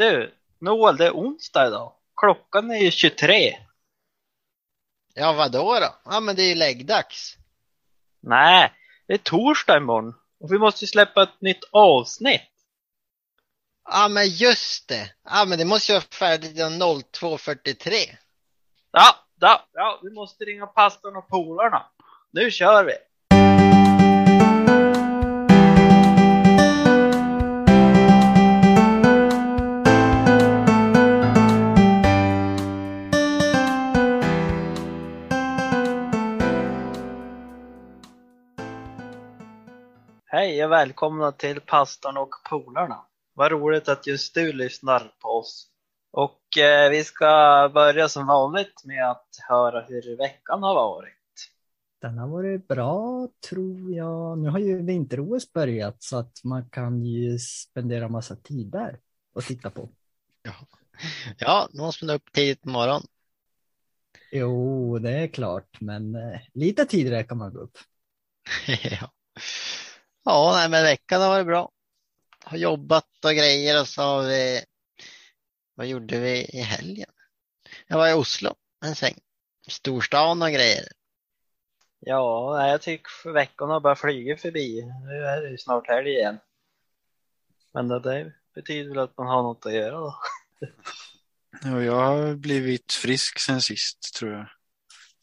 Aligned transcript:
Du, 0.00 0.34
Noel, 0.58 0.96
det 0.96 1.06
är 1.06 1.12
onsdag 1.12 1.66
idag. 1.66 1.92
Klockan 2.16 2.70
är 2.70 2.78
ju 2.78 2.90
23. 2.90 3.56
Ja, 5.14 5.32
vadå 5.32 5.78
då? 5.80 5.94
Ja, 6.04 6.20
men 6.20 6.36
det 6.36 6.42
är 6.42 6.48
ju 6.48 6.54
läggdags. 6.54 7.36
Nej, 8.20 8.72
det 9.06 9.14
är 9.14 9.18
torsdag 9.18 9.76
imorgon. 9.76 10.14
Och 10.40 10.52
vi 10.52 10.58
måste 10.58 10.84
ju 10.84 10.88
släppa 10.88 11.22
ett 11.22 11.40
nytt 11.40 11.64
avsnitt. 11.70 12.50
Ja, 13.84 14.08
men 14.08 14.28
just 14.28 14.88
det. 14.88 15.14
Ja, 15.24 15.44
men 15.44 15.58
det 15.58 15.64
måste 15.64 15.92
ju 15.92 15.98
vara 15.98 16.06
färdigt 16.10 16.56
02.43. 16.56 18.16
Ja, 18.92 19.16
ja, 19.40 19.68
ja, 19.72 20.00
vi 20.02 20.10
måste 20.10 20.44
ringa 20.44 20.66
pastorn 20.66 21.16
och 21.16 21.28
polarna. 21.28 21.86
Nu 22.30 22.50
kör 22.50 22.84
vi. 22.84 22.94
Hej 40.40 40.64
och 40.64 40.72
välkomna 40.72 41.32
till 41.32 41.60
pastorn 41.60 42.16
och 42.16 42.30
polarna. 42.50 43.06
Vad 43.34 43.52
roligt 43.52 43.88
att 43.88 44.06
just 44.06 44.34
du 44.34 44.52
lyssnar 44.52 45.14
på 45.22 45.28
oss. 45.28 45.70
Och 46.10 46.58
eh, 46.58 46.90
vi 46.90 47.04
ska 47.04 47.26
börja 47.74 48.08
som 48.08 48.26
vanligt 48.26 48.84
med 48.84 49.10
att 49.10 49.26
höra 49.48 49.80
hur 49.80 50.16
veckan 50.16 50.62
har 50.62 50.74
varit. 50.74 51.52
Den 52.00 52.18
har 52.18 52.28
varit 52.28 52.68
bra 52.68 53.28
tror 53.48 53.94
jag. 53.94 54.38
Nu 54.38 54.48
har 54.48 54.58
ju 54.58 54.82
vinter-OS 54.82 55.52
börjat 55.52 56.02
så 56.02 56.18
att 56.18 56.44
man 56.44 56.70
kan 56.70 57.04
ju 57.04 57.38
spendera 57.38 58.08
massa 58.08 58.36
tid 58.36 58.66
där 58.66 58.98
och 59.34 59.44
titta 59.44 59.70
på. 59.70 59.88
Ja, 60.42 60.54
ja 61.38 61.68
nu 61.72 61.80
måste 61.80 62.04
man 62.04 62.16
upp 62.16 62.32
tidigt 62.32 62.62
på 62.62 62.68
morgonen. 62.68 63.02
Jo, 64.32 64.98
det 64.98 65.10
är 65.10 65.28
klart, 65.28 65.80
men 65.80 66.14
eh, 66.14 66.40
lite 66.54 66.84
tidigare 66.84 67.24
kan 67.24 67.38
man 67.38 67.52
gå 67.52 67.60
upp. 67.60 67.78
ja, 68.82 69.10
ja 70.24 70.52
nej, 70.56 70.68
men 70.68 70.82
veckan 70.82 71.20
har 71.20 71.28
varit 71.28 71.46
bra. 71.46 71.70
Har 72.44 72.58
jobbat 72.58 73.24
och 73.24 73.30
grejer 73.30 73.80
och 73.80 73.88
så 73.88 74.02
har 74.02 74.22
vi, 74.22 74.64
vad 75.74 75.86
gjorde 75.86 76.18
vi 76.18 76.44
i 76.44 76.60
helgen? 76.60 77.10
Jag 77.86 77.96
var 77.96 78.08
i 78.08 78.12
Oslo 78.12 78.54
en 78.84 78.94
sväng. 78.94 79.18
Storstan 79.68 80.42
och 80.42 80.50
grejer. 80.50 80.84
Ja, 82.00 82.68
jag 82.68 82.82
tycker 82.82 83.32
veckan 83.32 83.70
har 83.70 83.80
börjat 83.80 83.98
flyga 83.98 84.36
förbi. 84.36 84.82
Nu 85.04 85.24
är 85.24 85.42
det 85.42 85.50
ju 85.50 85.58
snart 85.58 85.88
helg 85.88 86.10
igen. 86.10 86.38
Men 87.72 87.88
det, 87.88 88.32
betyder 88.54 88.88
väl 88.88 88.98
att 88.98 89.18
man 89.18 89.26
har 89.26 89.42
något 89.42 89.66
att 89.66 89.72
göra 89.72 90.00
då. 90.00 90.14
Ja, 91.62 91.82
jag 91.82 91.94
har 91.94 92.34
blivit 92.34 92.92
frisk 92.92 93.38
sen 93.38 93.60
sist 93.60 94.14
tror 94.14 94.32
jag. 94.32 94.46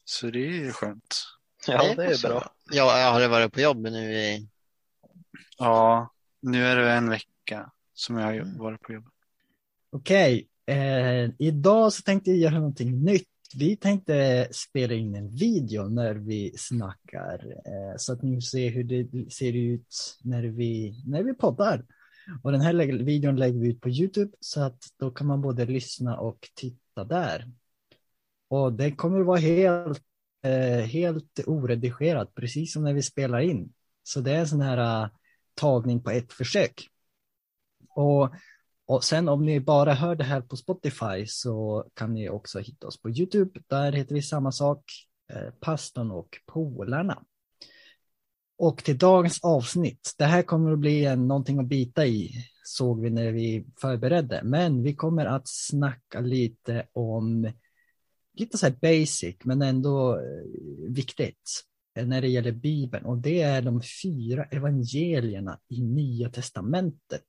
Så 0.05 0.27
det 0.27 0.39
är 0.39 0.71
skönt. 0.71 1.23
Ja, 1.67 1.93
det 1.95 2.05
är 2.05 2.27
bra. 2.27 2.53
Ja, 2.71 2.99
jag 2.99 3.11
har 3.11 3.27
varit 3.27 3.53
på 3.53 3.61
jobb 3.61 3.77
nu 3.77 4.13
i, 4.13 4.49
Ja, 5.57 6.11
nu 6.41 6.65
är 6.65 6.75
det 6.75 6.91
en 6.91 7.09
vecka 7.09 7.71
som 7.93 8.17
jag 8.17 8.25
har 8.25 8.33
Mm. 8.33 8.57
varit 8.57 8.81
på 8.81 8.93
jobb. 8.93 9.05
Okej, 9.89 10.47
eh, 10.65 11.29
idag 11.39 11.93
så 11.93 12.01
tänkte 12.01 12.29
jag 12.31 12.39
göra 12.39 12.55
någonting 12.55 13.03
nytt. 13.03 13.27
Vi 13.55 13.75
tänkte 13.77 14.47
spela 14.51 14.93
in 14.93 15.15
en 15.15 15.29
video 15.29 15.89
när 15.89 16.13
vi 16.15 16.53
snackar 16.57 17.45
eh, 17.65 17.97
så 17.97 18.13
att 18.13 18.21
ni 18.21 18.35
får 18.35 18.41
se 18.41 18.69
hur 18.69 18.83
det 18.83 19.31
ser 19.33 19.53
ut 19.53 20.17
när 20.23 20.43
vi, 20.43 21.03
när 21.05 21.23
vi 21.23 21.33
poddar. 21.33 21.85
Och 22.43 22.51
den 22.51 22.61
här 22.61 22.73
videon 23.03 23.35
lägger 23.35 23.59
vi 23.59 23.67
ut 23.69 23.81
på 23.81 23.89
Youtube 23.89 24.31
så 24.39 24.61
att 24.61 24.83
då 24.97 25.11
kan 25.11 25.27
man 25.27 25.41
både 25.41 25.65
lyssna 25.65 26.17
och 26.17 26.49
titta 26.55 27.03
där. 27.03 27.51
Och 28.47 28.73
det 28.73 28.91
kommer 28.91 29.19
vara 29.19 29.39
helt, 29.39 30.03
eh, 30.43 30.85
helt 30.85 31.39
oredigerat, 31.47 32.35
precis 32.35 32.73
som 32.73 32.83
när 32.83 32.93
vi 32.93 33.01
spelar 33.01 33.39
in. 33.39 33.73
Så 34.03 34.21
det 34.21 34.31
är 34.31 34.39
en 34.39 34.47
sån 34.47 34.61
här 34.61 35.03
eh, 35.03 35.09
tagning 35.57 36.03
på 36.03 36.11
ett 36.11 36.33
försök. 36.33 36.89
Och 37.89 38.33
och 38.87 39.03
sen 39.03 39.29
om 39.29 39.45
ni 39.45 39.59
bara 39.59 39.93
hör 39.93 40.15
det 40.15 40.23
här 40.23 40.41
på 40.41 40.55
Spotify 40.55 41.25
så 41.27 41.85
kan 41.93 42.13
ni 42.13 42.29
också 42.29 42.59
hitta 42.59 42.87
oss 42.87 43.01
på 43.01 43.09
Youtube. 43.09 43.59
Där 43.67 43.91
heter 43.91 44.15
vi 44.15 44.21
samma 44.21 44.51
sak, 44.51 44.83
eh, 45.33 45.53
Pastorn 45.59 46.11
och 46.11 46.37
Polarna. 46.45 47.23
Och 48.57 48.83
till 48.83 48.97
dagens 48.97 49.43
avsnitt, 49.43 50.13
det 50.17 50.25
här 50.25 50.43
kommer 50.43 50.71
att 50.71 50.79
bli 50.79 51.05
en, 51.05 51.27
någonting 51.27 51.59
att 51.59 51.65
bita 51.65 52.05
i, 52.05 52.31
såg 52.63 53.01
vi 53.01 53.09
när 53.09 53.31
vi 53.31 53.65
förberedde. 53.81 54.41
Men 54.43 54.83
vi 54.83 54.95
kommer 54.95 55.25
att 55.25 55.47
snacka 55.47 56.19
lite 56.19 56.87
om, 56.93 57.51
lite 58.33 58.57
så 58.57 58.65
här 58.65 58.75
basic, 58.81 59.35
men 59.43 59.61
ändå 59.61 60.15
eh, 60.15 60.43
viktigt 60.89 61.63
när 62.05 62.21
det 62.21 62.27
gäller 62.27 62.51
Bibeln. 62.51 63.05
Och 63.05 63.17
det 63.17 63.41
är 63.41 63.61
de 63.61 63.81
fyra 64.03 64.43
evangelierna 64.43 65.59
i 65.67 65.83
Nya 65.83 66.29
Testamentet 66.29 67.23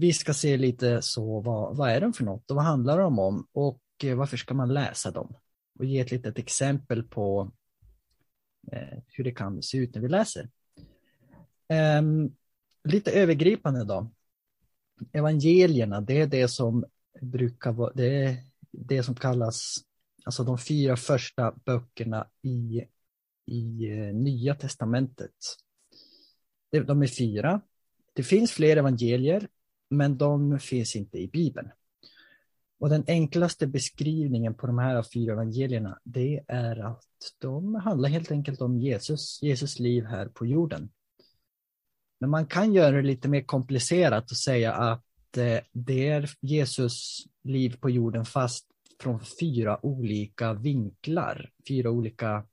vi 0.00 0.12
ska 0.12 0.34
se 0.34 0.56
lite 0.56 1.02
så 1.02 1.40
vad, 1.40 1.76
vad 1.76 1.90
är 1.90 2.00
de 2.00 2.12
för 2.12 2.24
något 2.24 2.50
och 2.50 2.56
vad 2.56 2.64
handlar 2.64 2.98
de 2.98 3.18
om 3.18 3.46
och 3.52 3.82
eh, 4.04 4.16
varför 4.16 4.36
ska 4.36 4.54
man 4.54 4.74
läsa 4.74 5.10
dem? 5.10 5.34
Och 5.78 5.84
ge 5.84 6.00
ett 6.00 6.10
litet 6.10 6.38
exempel 6.38 7.02
på 7.02 7.52
eh, 8.72 8.98
hur 9.06 9.24
det 9.24 9.32
kan 9.32 9.62
se 9.62 9.78
ut 9.78 9.94
när 9.94 10.02
vi 10.02 10.08
läser. 10.08 10.50
Eh, 11.68 12.02
lite 12.84 13.10
övergripande 13.10 13.84
då. 13.84 14.10
Evangelierna, 15.12 16.00
det 16.00 16.20
är 16.20 16.26
det 16.26 16.48
som 16.48 16.84
brukar 17.20 17.72
vara, 17.72 17.92
det 17.94 18.24
är 18.24 18.36
det 18.70 19.02
som 19.02 19.14
kallas, 19.14 19.76
alltså 20.24 20.44
de 20.44 20.58
fyra 20.58 20.96
första 20.96 21.54
böckerna 21.64 22.26
i, 22.42 22.84
i 23.50 23.90
eh, 23.90 24.14
Nya 24.14 24.54
Testamentet. 24.54 25.34
De 26.70 27.02
är 27.02 27.06
fyra. 27.06 27.60
Det 28.12 28.22
finns 28.22 28.52
fler 28.52 28.76
evangelier, 28.76 29.48
men 29.90 30.18
de 30.18 30.58
finns 30.58 30.96
inte 30.96 31.18
i 31.18 31.28
Bibeln. 31.28 31.70
Och 32.78 32.88
den 32.88 33.04
enklaste 33.06 33.66
beskrivningen 33.66 34.54
på 34.54 34.66
de 34.66 34.78
här 34.78 35.02
fyra 35.02 35.32
evangelierna, 35.32 35.98
det 36.04 36.44
är 36.48 36.76
att 36.76 37.04
de 37.38 37.74
handlar 37.74 38.08
helt 38.08 38.30
enkelt 38.30 38.60
om 38.60 38.78
Jesus, 38.78 39.42
Jesus 39.42 39.78
liv 39.78 40.04
här 40.04 40.26
på 40.26 40.46
jorden. 40.46 40.90
Men 42.20 42.30
man 42.30 42.46
kan 42.46 42.74
göra 42.74 42.96
det 42.96 43.02
lite 43.02 43.28
mer 43.28 43.42
komplicerat 43.42 44.30
och 44.30 44.36
säga 44.36 44.72
att 44.72 45.36
eh, 45.36 45.58
det 45.72 46.08
är 46.08 46.30
Jesus 46.40 47.24
liv 47.44 47.76
på 47.80 47.90
jorden 47.90 48.24
fast 48.24 48.66
från 49.00 49.20
fyra 49.40 49.86
olika 49.86 50.52
vinklar, 50.52 51.50
fyra 51.68 51.90
olika 51.90 52.44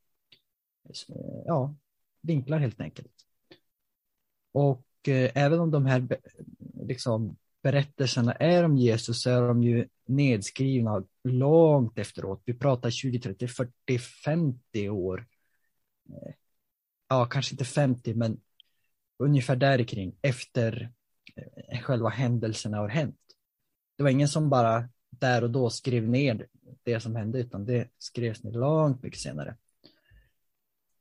Eh, 0.90 1.42
ja, 1.46 1.76
vinklar 2.22 2.60
helt 2.60 2.82
enkelt. 2.82 3.14
Och 4.52 5.08
eh, 5.08 5.32
även 5.36 5.60
om 5.60 5.72
de 5.72 5.86
här 5.86 6.08
liksom, 6.82 7.38
berättelserna 7.64 8.34
är 8.34 8.64
om 8.64 8.78
Jesus 8.78 9.22
så 9.22 9.30
är 9.30 9.42
de 9.42 9.64
ju 9.64 9.88
nedskrivna 10.06 11.04
långt 11.24 11.98
efteråt. 11.98 12.42
Vi 12.46 12.54
pratar 12.54 12.90
20, 12.90 13.20
30, 13.20 13.48
40, 13.48 14.00
50 14.00 14.90
år. 14.90 15.28
Eh, 16.10 16.34
ja, 17.10 17.26
kanske 17.26 17.54
inte 17.54 17.66
50, 17.66 18.14
men 18.14 18.40
ungefär 19.20 19.56
där 19.56 19.84
kring 19.84 20.16
efter 20.22 20.92
själva 21.82 22.10
händelserna 22.10 22.78
har 22.78 22.90
hänt. 22.90 23.20
Det 23.98 24.04
var 24.04 24.10
ingen 24.10 24.28
som 24.28 24.50
bara 24.50 24.90
där 25.10 25.44
och 25.44 25.52
då 25.52 25.70
skrev 25.70 26.10
ner 26.10 26.48
det 26.84 27.00
som 27.00 27.16
hände, 27.16 27.40
utan 27.40 27.66
det 27.66 27.90
skrevs 27.98 28.44
ner 28.44 28.52
långt 28.52 29.04
mycket 29.04 29.20
senare. 29.20 29.56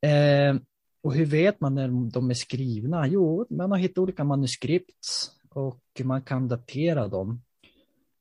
Eh, 0.06 0.56
och 1.02 1.14
hur 1.14 1.26
vet 1.26 1.60
man 1.60 1.74
när 1.74 2.10
de 2.10 2.30
är 2.30 2.34
skrivna? 2.34 3.06
Jo, 3.06 3.46
man 3.50 3.70
har 3.70 3.78
hittat 3.78 3.98
olika 3.98 4.24
manuskript 4.24 5.06
och 5.48 5.82
man 6.04 6.22
kan 6.22 6.48
datera 6.48 7.08
dem. 7.08 7.42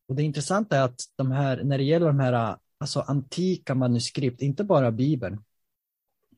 Och 0.07 0.16
det 0.16 0.24
intressanta 0.24 0.77
är 0.77 0.81
att 0.81 1.00
de 1.15 1.31
här, 1.31 1.63
när 1.63 1.77
det 1.77 1.83
gäller 1.83 2.07
de 2.07 2.19
här 2.19 2.57
alltså 2.77 3.00
antika 3.00 3.75
manuskript, 3.75 4.42
inte 4.42 4.63
bara 4.63 4.92
Bibeln, 4.92 5.44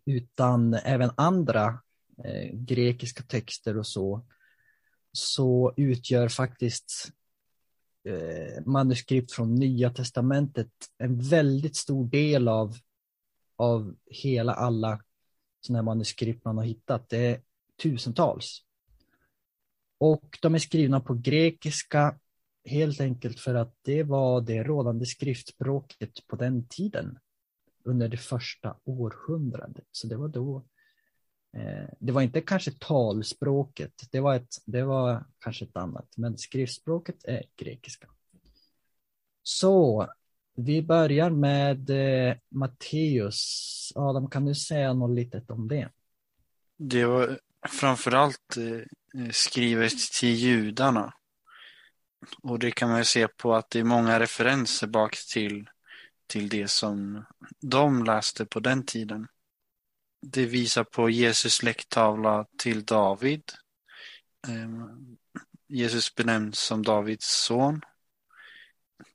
utan 0.06 0.74
även 0.74 1.12
andra 1.16 1.80
eh, 2.24 2.54
grekiska 2.54 3.24
texter 3.24 3.78
och 3.78 3.88
så, 3.88 4.26
så 5.12 5.74
utgör 5.78 6.28
faktiskt 6.28 7.12
eh, 8.04 8.66
manuskript 8.66 9.32
från 9.32 9.56
Nya 9.56 9.90
Testamentet 9.90 10.72
en 10.98 11.20
väldigt 11.20 11.76
stor 11.76 12.08
del 12.08 12.48
av, 12.48 12.78
av 13.58 13.96
hela 14.06 14.54
alla 14.54 15.00
sådana 15.68 15.80
här 15.80 15.86
manuskript 15.86 16.46
man 16.46 16.58
har 16.58 16.64
hittat. 16.64 17.10
Det 17.10 17.18
är 17.18 17.42
tusentals. 17.84 18.64
Och 19.98 20.40
de 20.42 20.56
är 20.56 20.60
skrivna 20.60 21.00
på 21.00 21.14
grekiska 21.14 22.20
helt 22.66 23.02
enkelt 23.02 23.40
för 23.40 23.56
att 23.56 23.76
det 23.82 24.04
var 24.04 24.42
det 24.42 24.64
rådande 24.64 25.06
skriftspråket 25.06 26.28
på 26.28 26.36
den 26.36 26.68
tiden 26.68 27.20
under 27.84 28.08
det 28.08 28.18
första 28.18 28.78
århundradet. 28.84 29.86
Så 29.92 30.08
det 30.08 30.18
var 30.18 30.28
då 30.28 30.66
Eh, 31.58 31.90
det 32.00 32.12
var 32.12 32.22
inte 32.22 32.42
kanske 32.42 32.72
talspråket, 32.72 33.94
det 34.12 34.20
var, 34.20 34.36
ett, 34.36 34.56
det 34.66 34.84
var 34.84 35.26
kanske 35.40 35.66
ett 35.66 35.78
annat, 35.78 36.14
men 36.18 36.38
skriftspråket 36.38 37.24
är 37.24 37.44
grekiska. 37.56 38.08
Så 39.44 40.08
vi 40.58 40.82
börjar 40.82 41.30
med 41.30 41.90
eh, 41.90 42.36
Matteus. 42.50 43.94
Adam, 43.96 44.30
kan 44.30 44.46
du 44.46 44.56
säga 44.56 44.94
något 44.94 45.16
litet 45.16 45.52
om 45.52 45.68
det? 45.68 45.90
Det 46.78 47.06
var 47.06 47.40
framförallt 47.68 48.58
eh, 48.58 49.24
eh, 49.24 49.32
skrivet 49.32 49.98
till 50.20 50.36
judarna. 50.36 51.14
Och 52.44 52.60
det 52.60 52.72
kan 52.72 52.90
man 52.90 52.98
ju 52.98 53.06
se 53.06 53.28
på 53.28 53.56
att 53.56 53.70
det 53.70 53.80
är 53.80 53.84
många 53.84 54.20
referenser 54.20 54.88
bak 54.88 55.18
till, 55.34 55.70
till 56.28 56.50
det 56.50 56.68
som 56.68 57.26
de 57.62 58.04
läste 58.04 58.46
på 58.46 58.60
den 58.60 58.86
tiden. 58.86 59.28
Det 60.22 60.46
visar 60.46 60.84
på 60.84 61.10
Jesus 61.10 61.54
släkttavla 61.54 62.46
till 62.58 62.86
David. 62.86 63.44
Eh, 64.48 64.88
Jesus 65.68 66.16
benämns 66.16 66.60
som 66.60 66.84
Davids 66.84 67.28
son. 67.28 67.82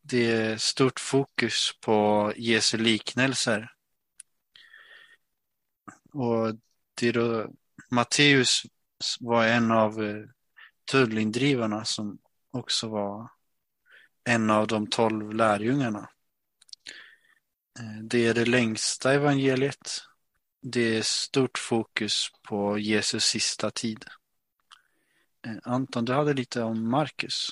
Det 0.03 0.31
är 0.31 0.57
stort 0.57 1.01
fokus 1.01 1.71
på 1.81 2.33
Jesu 2.37 2.79
liknelser. 2.79 3.73
Och 6.13 6.55
det 6.95 7.09
är 7.09 7.13
då 7.13 7.53
Matteus 7.91 8.63
var 9.21 9.47
en 9.47 9.71
av 9.71 10.05
eh, 10.05 10.25
tullindrivarna 10.91 11.85
som 11.85 12.19
också 12.51 12.89
var 12.89 13.31
en 14.25 14.51
av 14.51 14.67
de 14.67 14.87
tolv 14.87 15.33
lärjungarna. 15.33 16.11
Eh, 17.79 18.03
det 18.03 18.27
är 18.27 18.35
det 18.35 18.45
längsta 18.45 19.13
evangeliet. 19.13 20.03
Det 20.63 20.97
är 20.97 21.03
stort 21.03 21.59
fokus 21.59 22.29
på 22.43 22.79
Jesus 22.79 23.25
sista 23.25 23.71
tid. 23.71 24.05
Eh, 25.47 25.57
Anton, 25.63 26.05
du 26.05 26.13
hade 26.13 26.35
lite 26.35 26.63
om 26.63 26.91
Markus. 26.91 27.49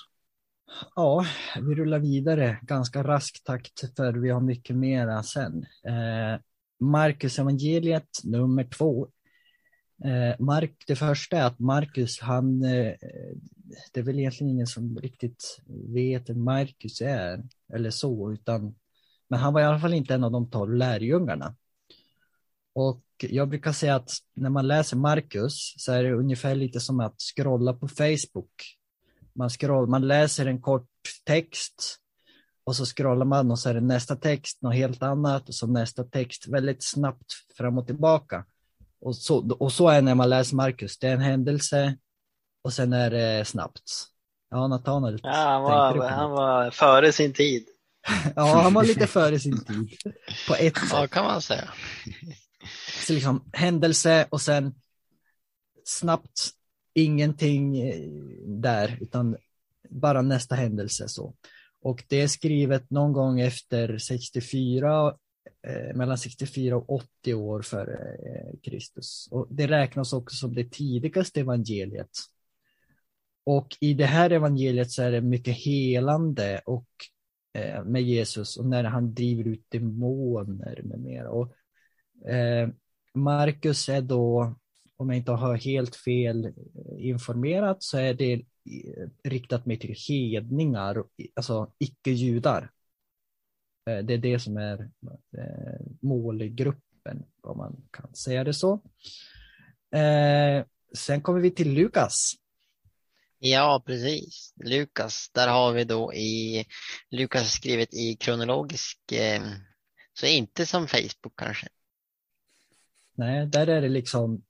Ja, 0.97 1.27
vi 1.61 1.75
rullar 1.75 1.99
vidare 1.99 2.59
ganska 2.63 3.03
rask 3.03 3.45
takt 3.45 3.97
för 3.97 4.13
vi 4.13 4.31
har 4.31 4.41
mycket 4.41 4.77
mera 4.77 5.23
sen. 5.23 5.67
Eh, 5.87 6.41
Markus 6.81 7.39
evangeliet 7.39 8.09
nummer 8.25 8.65
två. 8.65 9.09
Eh, 10.05 10.39
Mark, 10.39 10.85
det 10.87 10.97
första 10.97 11.37
är 11.37 11.45
att 11.45 11.59
Markus, 11.59 12.21
han, 12.21 12.65
eh, 12.65 12.95
det 13.93 14.01
är 14.01 14.03
väl 14.03 14.19
egentligen 14.19 14.51
ingen 14.51 14.67
som 14.67 14.99
riktigt 14.99 15.61
vet 15.95 16.31
vem 16.31 16.45
Markus 16.45 17.01
är 17.01 17.43
eller 17.73 17.91
så, 17.91 18.33
utan 18.33 18.75
men 19.29 19.41
han 19.41 19.53
var 19.53 19.61
i 19.61 19.65
alla 19.65 19.81
fall 19.81 19.95
inte 19.95 20.15
en 20.15 20.25
av 20.25 20.33
de 20.33 20.51
tolv 20.51 20.75
lärjungarna. 20.75 21.57
Och 22.73 23.05
jag 23.19 23.49
brukar 23.49 23.73
säga 23.73 23.95
att 23.95 24.11
när 24.35 24.51
man 24.51 24.67
läser 24.67 24.97
Markus 24.97 25.75
så 25.77 25.93
är 25.93 26.03
det 26.03 26.13
ungefär 26.13 26.55
lite 26.55 26.81
som 26.81 27.01
att 27.01 27.15
scrolla 27.37 27.73
på 27.73 27.89
Facebook. 27.89 28.80
Man, 29.35 29.51
scroll, 29.51 29.89
man 29.89 30.09
läser 30.09 30.47
en 30.47 30.61
kort 30.61 30.89
text 31.27 31.97
och 32.65 32.77
så 32.77 32.85
scrollar 32.85 33.27
man 33.27 33.51
och 33.51 33.59
så 33.59 33.69
är 33.69 33.75
det 33.75 33.81
nästa 33.81 34.17
text, 34.17 34.63
något 34.63 34.75
helt 34.75 35.03
annat 35.03 35.49
och 35.49 35.55
så 35.55 35.67
nästa 35.67 36.05
text 36.05 36.49
väldigt 36.49 36.85
snabbt 36.85 37.33
fram 37.57 37.79
och 37.79 37.87
tillbaka. 37.87 38.45
Och 39.01 39.17
så, 39.17 39.57
och 39.59 39.73
så 39.73 39.89
är 39.89 39.95
det 39.95 40.01
när 40.01 40.15
man 40.15 40.29
läser 40.29 40.57
Markus, 40.57 40.99
det 40.99 41.09
är 41.09 41.13
en 41.13 41.21
händelse 41.21 41.97
och 42.65 42.73
sen 42.73 42.93
är 42.93 43.11
det 43.11 43.45
snabbt. 43.45 43.83
Ja, 44.51 44.67
Nathanael. 44.67 45.21
Ja, 45.23 45.31
han, 45.31 45.63
var, 45.63 46.09
han 46.09 46.31
var 46.31 46.71
före 46.71 47.13
sin 47.13 47.33
tid. 47.33 47.65
ja, 48.37 48.63
han 48.63 48.75
var 48.75 48.85
lite 48.85 49.07
före 49.07 49.39
sin 49.39 49.65
tid. 49.65 49.91
På 50.49 50.55
ett 50.55 50.79
sätt. 50.79 50.89
Ja, 50.93 51.07
kan 51.07 51.25
man 51.25 51.43
säga. 51.43 51.69
Så 53.07 53.13
liksom 53.13 53.51
händelse 53.53 54.27
och 54.31 54.41
sen 54.41 54.75
snabbt 55.85 56.51
ingenting 56.95 57.79
eh, 57.79 58.11
där, 58.47 58.99
utan 59.01 59.37
bara 59.89 60.23
nästa 60.23 60.55
händelse 60.55 61.09
så. 61.09 61.35
Och 61.83 62.05
det 62.09 62.21
är 62.21 62.29
skrivet 62.29 62.91
någon 62.91 63.13
gång 63.13 63.41
efter 63.41 63.99
64, 63.99 65.15
eh, 65.67 65.97
mellan 65.97 66.19
64 66.19 66.77
och 66.77 66.91
80 66.91 67.35
år 67.35 67.63
före 67.63 67.97
eh, 67.99 68.59
Kristus. 68.63 69.29
Och 69.31 69.47
det 69.51 69.67
räknas 69.67 70.13
också 70.13 70.37
som 70.37 70.55
det 70.55 70.71
tidigaste 70.71 71.41
evangeliet. 71.41 72.11
Och 73.45 73.77
i 73.81 73.95
det 73.95 74.07
här 74.07 74.31
evangeliet 74.31 74.91
så 74.91 75.03
är 75.03 75.11
det 75.11 75.21
mycket 75.21 75.57
helande 75.57 76.61
och 76.67 76.89
eh, 77.53 77.85
med 77.85 78.03
Jesus 78.03 78.57
och 78.57 78.67
när 78.67 78.85
han 78.85 79.15
driver 79.15 79.45
ut 79.45 79.65
demoner 79.69 80.81
med 80.85 81.01
mera. 81.01 81.31
Och, 81.31 81.53
eh, 82.31 82.69
Markus 83.15 83.89
är 83.89 84.01
då, 84.01 84.55
om 85.01 85.09
jag 85.09 85.17
inte 85.17 85.33
har 85.33 85.57
helt 85.57 85.97
fel 85.97 86.53
informerat, 86.99 87.83
så 87.83 87.99
är 87.99 88.15
det 88.15 88.43
riktat 89.25 89.67
mer 89.67 89.77
till 89.77 89.95
hedningar, 90.09 91.05
alltså 91.35 91.73
icke-judar. 91.79 92.71
Det 93.85 94.15
är 94.15 94.19
det 94.19 94.39
som 94.39 94.57
är 94.57 94.91
målgruppen, 96.01 97.25
om 97.41 97.59
man 97.59 97.89
kan 97.91 98.15
säga 98.15 98.45
det 98.45 98.55
så. 98.55 98.81
Sen 100.97 101.21
kommer 101.23 101.41
vi 101.41 101.51
till 101.51 101.73
Lukas. 101.73 102.33
Ja, 103.39 103.83
precis. 103.87 104.55
Lukas, 104.65 105.31
där 105.35 105.49
har 105.49 105.73
vi 105.73 105.85
då 105.85 106.15
i 106.15 106.65
Lukas 107.11 107.53
skrivet 107.53 107.95
i 107.95 108.17
kronologisk, 108.17 108.99
så 110.13 110.27
inte 110.27 110.67
som 110.67 110.87
Facebook 110.87 111.35
kanske. 111.37 111.69
Nej, 113.15 113.47
där 113.47 113.67
är 113.67 113.81
det 113.81 113.89
liksom 113.89 114.43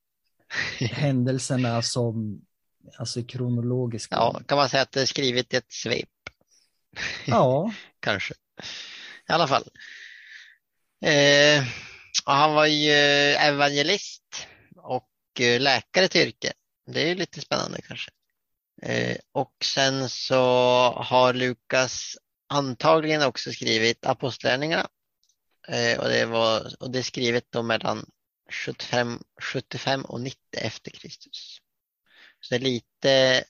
händelserna 0.78 1.82
som 1.82 2.40
alltså 2.98 3.22
kronologiska. 3.22 4.16
Ja, 4.16 4.40
kan 4.46 4.58
man 4.58 4.68
säga 4.68 4.82
att 4.82 4.92
det 4.92 5.02
är 5.02 5.06
skrivet 5.06 5.54
i 5.54 5.56
ett 5.56 5.72
svep? 5.72 6.08
Ja. 7.26 7.72
Kanske. 8.00 8.34
I 9.28 9.32
alla 9.32 9.48
fall. 9.48 9.64
Eh, 11.04 11.64
han 12.24 12.54
var 12.54 12.66
ju 12.66 12.92
evangelist 13.34 14.46
och 14.76 15.08
läkare 15.58 16.08
till 16.08 16.20
yrke. 16.20 16.52
Det 16.86 17.02
är 17.02 17.06
ju 17.06 17.14
lite 17.14 17.40
spännande 17.40 17.82
kanske. 17.82 18.10
Eh, 18.82 19.16
och 19.32 19.54
sen 19.64 20.08
så 20.08 20.36
har 20.96 21.34
Lukas 21.34 22.16
antagligen 22.48 23.22
också 23.22 23.52
skrivit 23.52 24.06
apostlärningarna. 24.06 24.88
Eh, 25.68 25.98
och, 26.00 26.08
det 26.08 26.26
var, 26.26 26.82
och 26.82 26.90
det 26.90 26.98
är 26.98 27.02
skrivet 27.02 27.44
då 27.50 27.62
mellan 27.62 28.06
75, 28.50 29.18
75 29.40 30.04
och 30.04 30.20
90 30.20 30.38
efter 30.52 30.90
Kristus. 30.90 31.60
Så 32.40 32.54
det 32.54 32.56
är 32.56 32.64
lite, 32.64 33.44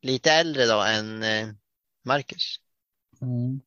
lite 0.00 0.32
äldre 0.32 0.66
då 0.66 0.82
än 0.82 1.22
eh, 1.22 1.48
Markus. 2.04 2.56
Mm. 3.20 3.60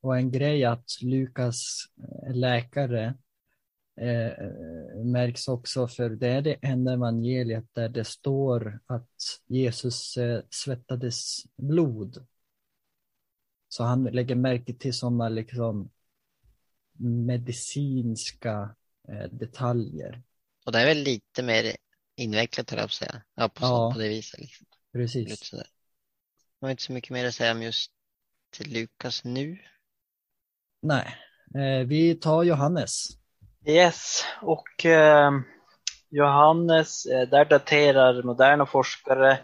Och 0.00 0.16
en 0.16 0.30
grej 0.30 0.64
att 0.64 1.02
Lukas 1.02 1.84
eh, 1.98 2.34
läkare 2.34 3.14
eh, 4.00 4.46
märks 5.04 5.48
också 5.48 5.88
för 5.88 6.10
det 6.10 6.28
är 6.28 6.42
det 6.42 6.58
enda 6.62 6.92
evangeliet 6.92 7.64
där 7.72 7.88
det 7.88 8.04
står 8.04 8.80
att 8.86 9.40
Jesus 9.46 10.16
eh, 10.16 10.42
svettades 10.50 11.44
blod. 11.56 12.26
Så 13.68 13.84
han 13.84 14.04
lägger 14.04 14.34
märke 14.34 14.74
till 14.74 14.94
sådana 14.94 15.28
liksom 15.28 15.90
medicinska 16.98 18.74
detaljer. 19.30 20.22
Och 20.66 20.72
det 20.72 20.78
är 20.80 20.86
väl 20.86 20.98
lite 20.98 21.42
mer 21.42 21.76
invecklat 22.16 22.70
höll 22.70 22.78
jag 22.78 22.88
på 22.88 22.90
att 22.90 22.92
säga. 22.92 23.22
Ja, 23.34 23.48
på, 23.48 23.64
Ja. 23.64 23.90
på 23.92 23.98
det 23.98 24.08
viset. 24.08 24.40
Liksom. 24.40 24.66
Precis. 24.92 25.28
Lite 25.28 25.46
sådär. 25.46 25.66
Jag 26.60 26.66
har 26.66 26.70
inte 26.70 26.82
så 26.82 26.92
mycket 26.92 27.10
mer 27.10 27.24
att 27.24 27.34
säga 27.34 27.52
om 27.52 27.62
just 27.62 27.90
till 28.50 28.72
Lukas 28.72 29.24
nu. 29.24 29.58
Nej, 30.82 31.14
eh, 31.54 31.86
vi 31.86 32.14
tar 32.14 32.42
Johannes. 32.42 33.06
Yes, 33.66 34.24
och 34.42 34.84
eh, 34.86 35.30
Johannes, 36.10 37.06
eh, 37.06 37.28
där 37.28 37.44
daterar 37.44 38.22
moderna 38.22 38.66
forskare 38.66 39.38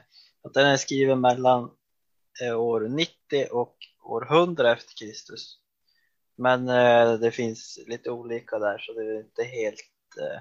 att 0.44 0.54
den 0.54 0.66
är 0.66 0.76
skriven 0.76 1.21
mellan 1.21 1.71
eh, 2.42 2.61
år 2.61 2.88
90 2.88 3.12
och 3.50 3.76
år 4.04 4.26
100 4.37 4.73
efter 4.73 4.92
Kristus. 4.97 5.59
Men 6.37 6.69
eh, 6.69 7.12
det 7.12 7.31
finns 7.31 7.79
lite 7.87 8.11
olika 8.11 8.59
där 8.59 8.79
så 8.79 8.93
det 8.93 9.05
är 9.05 9.19
inte 9.21 9.45
helt 9.45 9.91
eh, 10.21 10.41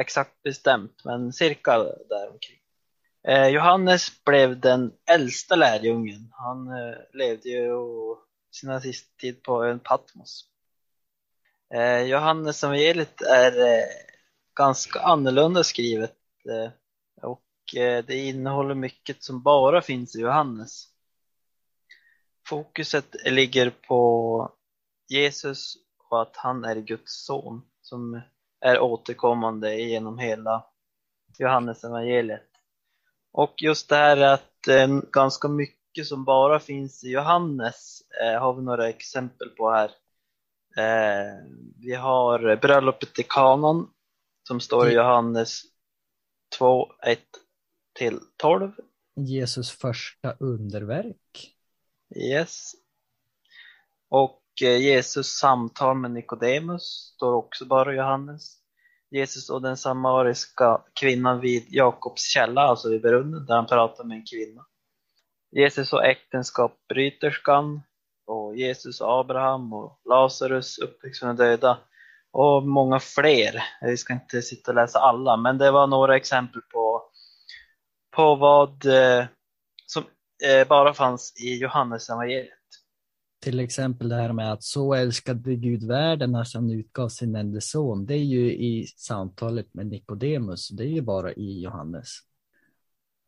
exakt 0.00 0.42
bestämt, 0.42 1.04
men 1.04 1.32
cirka 1.32 1.78
däromkring. 2.08 2.58
Eh, 3.28 3.48
Johannes 3.48 4.24
blev 4.24 4.60
den 4.60 4.92
äldsta 5.10 5.56
lärjungen. 5.56 6.32
Han 6.32 6.68
eh, 6.68 6.96
levde 7.12 7.48
ju 7.48 7.74
sina 8.50 8.80
sista 8.80 9.20
tid 9.20 9.42
på 9.42 9.64
ön 9.64 9.80
Patmos. 9.80 10.44
Eh, 11.74 12.00
Johannes 12.00 12.64
evangeliet 12.64 13.22
är 13.22 13.60
eh, 13.60 13.84
ganska 14.54 15.00
annorlunda 15.00 15.64
skrivet 15.64 16.16
eh, 16.48 16.70
och 17.22 17.76
eh, 17.76 18.04
det 18.04 18.16
innehåller 18.16 18.74
mycket 18.74 19.22
som 19.22 19.42
bara 19.42 19.82
finns 19.82 20.16
i 20.16 20.20
Johannes. 20.20 20.84
Fokuset 22.46 23.16
ligger 23.24 23.70
på 23.70 24.52
Jesus 25.08 25.74
och 26.08 26.22
att 26.22 26.36
han 26.36 26.64
är 26.64 26.76
Guds 26.76 27.24
son 27.24 27.62
som 27.80 28.20
är 28.60 28.80
återkommande 28.80 29.76
genom 29.76 30.18
hela 30.18 30.64
Johannes 31.38 31.84
evangeliet. 31.84 32.48
Och 33.32 33.54
just 33.58 33.88
det 33.88 33.96
här 33.96 34.16
att 34.16 34.68
eh, 34.68 35.00
ganska 35.12 35.48
mycket 35.48 36.06
som 36.06 36.24
bara 36.24 36.60
finns 36.60 37.04
i 37.04 37.10
Johannes 37.10 38.02
eh, 38.22 38.40
har 38.40 38.54
vi 38.54 38.62
några 38.62 38.88
exempel 38.88 39.48
på 39.48 39.70
här. 39.70 39.90
Eh, 40.76 41.34
vi 41.80 41.94
har 41.94 42.56
bröllopet 42.56 43.18
i 43.18 43.22
kanan 43.22 43.90
som 44.48 44.60
står 44.60 44.88
i 44.88 44.94
Johannes 44.94 45.62
2, 46.58 46.92
1 47.06 47.20
till 47.98 48.20
12. 48.36 48.72
Jesus 49.16 49.70
första 49.70 50.32
underverk. 50.32 51.54
Yes. 52.16 52.72
Och 54.08 54.42
Eh, 54.62 54.76
Jesus 54.76 55.26
samtal 55.26 55.96
med 55.96 56.10
Nikodemus 56.10 57.12
står 57.16 57.34
också 57.34 57.64
bara 57.64 57.92
i 57.92 57.96
Johannes. 57.96 58.54
Jesus 59.10 59.50
och 59.50 59.62
den 59.62 59.76
samariska 59.76 60.82
kvinnan 61.00 61.40
vid 61.40 61.66
Jakobs 61.68 62.22
källa, 62.22 62.60
alltså 62.60 62.88
vid 62.88 63.02
brunnen, 63.02 63.46
där 63.46 63.54
han 63.54 63.66
pratar 63.66 64.04
med 64.04 64.16
en 64.16 64.24
kvinna. 64.26 64.64
Jesus 65.50 65.92
och 65.92 66.04
äktenskapsbryterskan, 66.04 67.82
och 68.26 68.56
Jesus 68.56 69.00
och 69.00 69.20
Abraham 69.20 69.72
och 69.72 70.00
Lazarus, 70.04 70.78
uppväxt 70.78 71.20
från 71.20 71.36
de 71.36 71.44
döda 71.44 71.78
och 72.32 72.62
många 72.62 73.00
fler. 73.00 73.64
Vi 73.80 73.96
ska 73.96 74.12
inte 74.12 74.42
sitta 74.42 74.70
och 74.70 74.74
läsa 74.74 74.98
alla, 74.98 75.36
men 75.36 75.58
det 75.58 75.70
var 75.70 75.86
några 75.86 76.16
exempel 76.16 76.62
på, 76.62 77.02
på 78.16 78.34
vad 78.34 78.86
eh, 78.86 79.26
som 79.86 80.04
eh, 80.44 80.68
bara 80.68 80.94
fanns 80.94 81.42
i 81.42 81.58
Johannes 81.58 82.10
evangeliet. 82.10 82.57
Till 83.40 83.60
exempel 83.60 84.08
det 84.08 84.14
här 84.14 84.32
med 84.32 84.52
att 84.52 84.62
så 84.62 84.94
älskade 84.94 85.54
Gud 85.54 85.84
världen 85.84 86.32
när 86.32 86.54
han 86.54 86.70
utgav 86.70 87.08
sin 87.08 87.36
enda 87.36 87.60
son. 87.60 88.06
Det 88.06 88.14
är 88.14 88.24
ju 88.24 88.52
i 88.52 88.86
samtalet 88.96 89.74
med 89.74 89.86
Nikodemus. 89.86 90.68
Det 90.68 90.82
är 90.82 90.88
ju 90.88 91.00
bara 91.00 91.32
i 91.32 91.62
Johannes. 91.62 92.08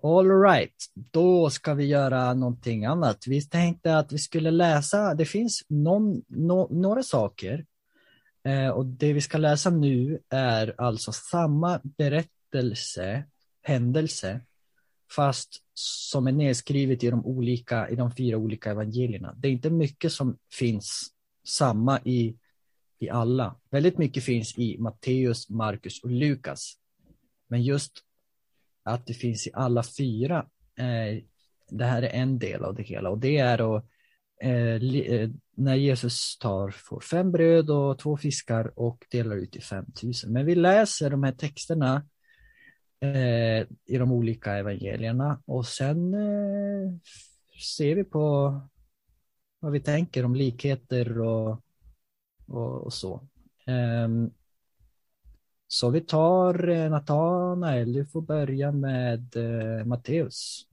All 0.02 0.42
right, 0.42 0.74
då 0.94 1.50
ska 1.50 1.74
vi 1.74 1.86
göra 1.86 2.34
någonting 2.34 2.84
annat. 2.84 3.24
Vi 3.26 3.42
tänkte 3.42 3.98
att 3.98 4.12
vi 4.12 4.18
skulle 4.18 4.50
läsa, 4.50 5.14
det 5.14 5.24
finns 5.24 5.64
någon, 5.68 6.22
no, 6.28 6.68
några 6.70 7.02
saker 7.02 7.66
eh, 8.44 8.68
och 8.68 8.86
det 8.86 9.12
vi 9.12 9.20
ska 9.20 9.38
läsa 9.38 9.70
nu 9.70 10.18
är 10.28 10.74
alltså 10.78 11.12
samma 11.12 11.80
berättelse, 11.82 13.24
händelse, 13.62 14.40
fast 15.16 15.62
som 15.74 16.26
är 16.26 16.32
nedskrivet 16.32 17.04
i 17.04 17.10
de, 17.10 17.26
olika, 17.26 17.88
i 17.88 17.96
de 17.96 18.10
fyra 18.10 18.36
olika 18.36 18.70
evangelierna. 18.70 19.34
Det 19.36 19.48
är 19.48 19.52
inte 19.52 19.70
mycket 19.70 20.12
som 20.12 20.38
finns 20.52 21.10
samma 21.46 22.00
i, 22.04 22.36
i 22.98 23.10
alla. 23.10 23.56
Väldigt 23.70 23.98
mycket 23.98 24.24
finns 24.24 24.58
i 24.58 24.78
Matteus, 24.78 25.48
Markus 25.48 26.02
och 26.02 26.10
Lukas. 26.10 26.74
Men 27.48 27.62
just 27.62 27.92
att 28.82 29.06
det 29.06 29.14
finns 29.14 29.46
i 29.46 29.50
alla 29.54 29.82
fyra, 29.82 30.46
eh, 30.78 31.22
det 31.70 31.84
här 31.84 32.02
är 32.02 32.08
en 32.08 32.38
del 32.38 32.64
av 32.64 32.74
det 32.74 32.82
hela 32.82 33.10
och 33.10 33.18
det 33.18 33.38
är 33.38 33.58
då 33.58 33.82
eh, 34.42 34.74
eh, 34.74 35.30
när 35.56 35.74
Jesus 35.74 36.38
tar 36.38 36.70
får 36.70 37.00
fem 37.00 37.32
bröd 37.32 37.70
och 37.70 37.98
två 37.98 38.16
fiskar 38.16 38.72
och 38.78 39.06
delar 39.10 39.36
ut 39.36 39.52
till 39.52 39.62
5000. 39.62 40.32
Men 40.32 40.46
vi 40.46 40.54
läser 40.54 41.10
de 41.10 41.22
här 41.22 41.32
texterna 41.32 42.06
eh, 43.00 43.66
i 43.86 43.98
de 43.98 44.12
olika 44.12 44.52
evangelierna 44.52 45.42
och 45.46 45.66
sen 45.66 46.14
eh, 46.14 46.92
ser 47.76 47.94
vi 47.94 48.04
på 48.04 48.54
vad 49.60 49.72
vi 49.72 49.80
tänker 49.80 50.24
om 50.24 50.34
likheter 50.34 51.20
och, 51.20 51.60
och, 52.46 52.84
och 52.84 52.92
så. 52.92 53.28
Um, 53.66 54.30
så 55.68 55.90
vi 55.90 56.00
tar 56.00 56.68
eh, 56.68 56.90
Natanael, 56.90 57.92
du 57.92 58.06
får 58.06 58.20
börja 58.20 58.72
med 58.72 59.36
eh, 59.36 59.84
Matteus. 59.86 60.66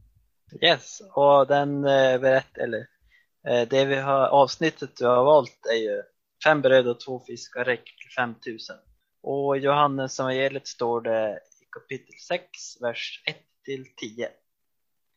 Yes, 0.62 1.02
och 1.14 1.48
den 1.48 1.78
eh, 1.78 2.20
berätt, 2.20 2.58
eller 2.58 2.88
eh, 3.48 3.68
det 3.70 3.86
vi 3.86 3.96
har, 3.96 4.28
avsnittet 4.28 4.98
du 4.98 5.06
har 5.06 5.24
valt 5.24 5.66
är 5.72 5.76
ju 5.76 6.02
fem 6.44 6.62
bröd 6.62 6.88
och 6.88 7.00
två 7.00 7.20
fiskar 7.20 7.66
räcker 7.66 7.94
till 8.02 8.12
5000. 8.18 8.76
Och 9.22 9.58
i 9.58 9.60
Johannes 9.60 10.20
evangeliet 10.20 10.68
står 10.68 11.02
det 11.02 11.40
kapitel 11.78 12.16
6, 12.20 12.82
vers 12.82 13.24
1 13.26 13.38
till 13.66 13.86
10. 13.96 14.30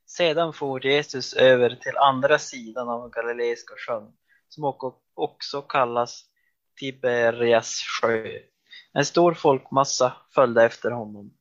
Sedan 0.07 0.53
for 0.53 0.87
Jesus 0.87 1.35
över 1.35 1.71
till 1.71 1.97
andra 1.97 2.39
sidan 2.39 2.89
av 2.89 3.11
Galileiska 3.11 3.75
sjön, 3.77 4.13
som 4.49 4.75
också 5.15 5.63
kallas 5.63 6.25
Tiberias 6.77 7.81
sjö. 8.01 8.39
En 8.93 9.05
stor 9.05 9.35
folkmassa 9.35 10.13
följde 10.35 10.65
efter 10.65 10.91
honom, 10.91 11.35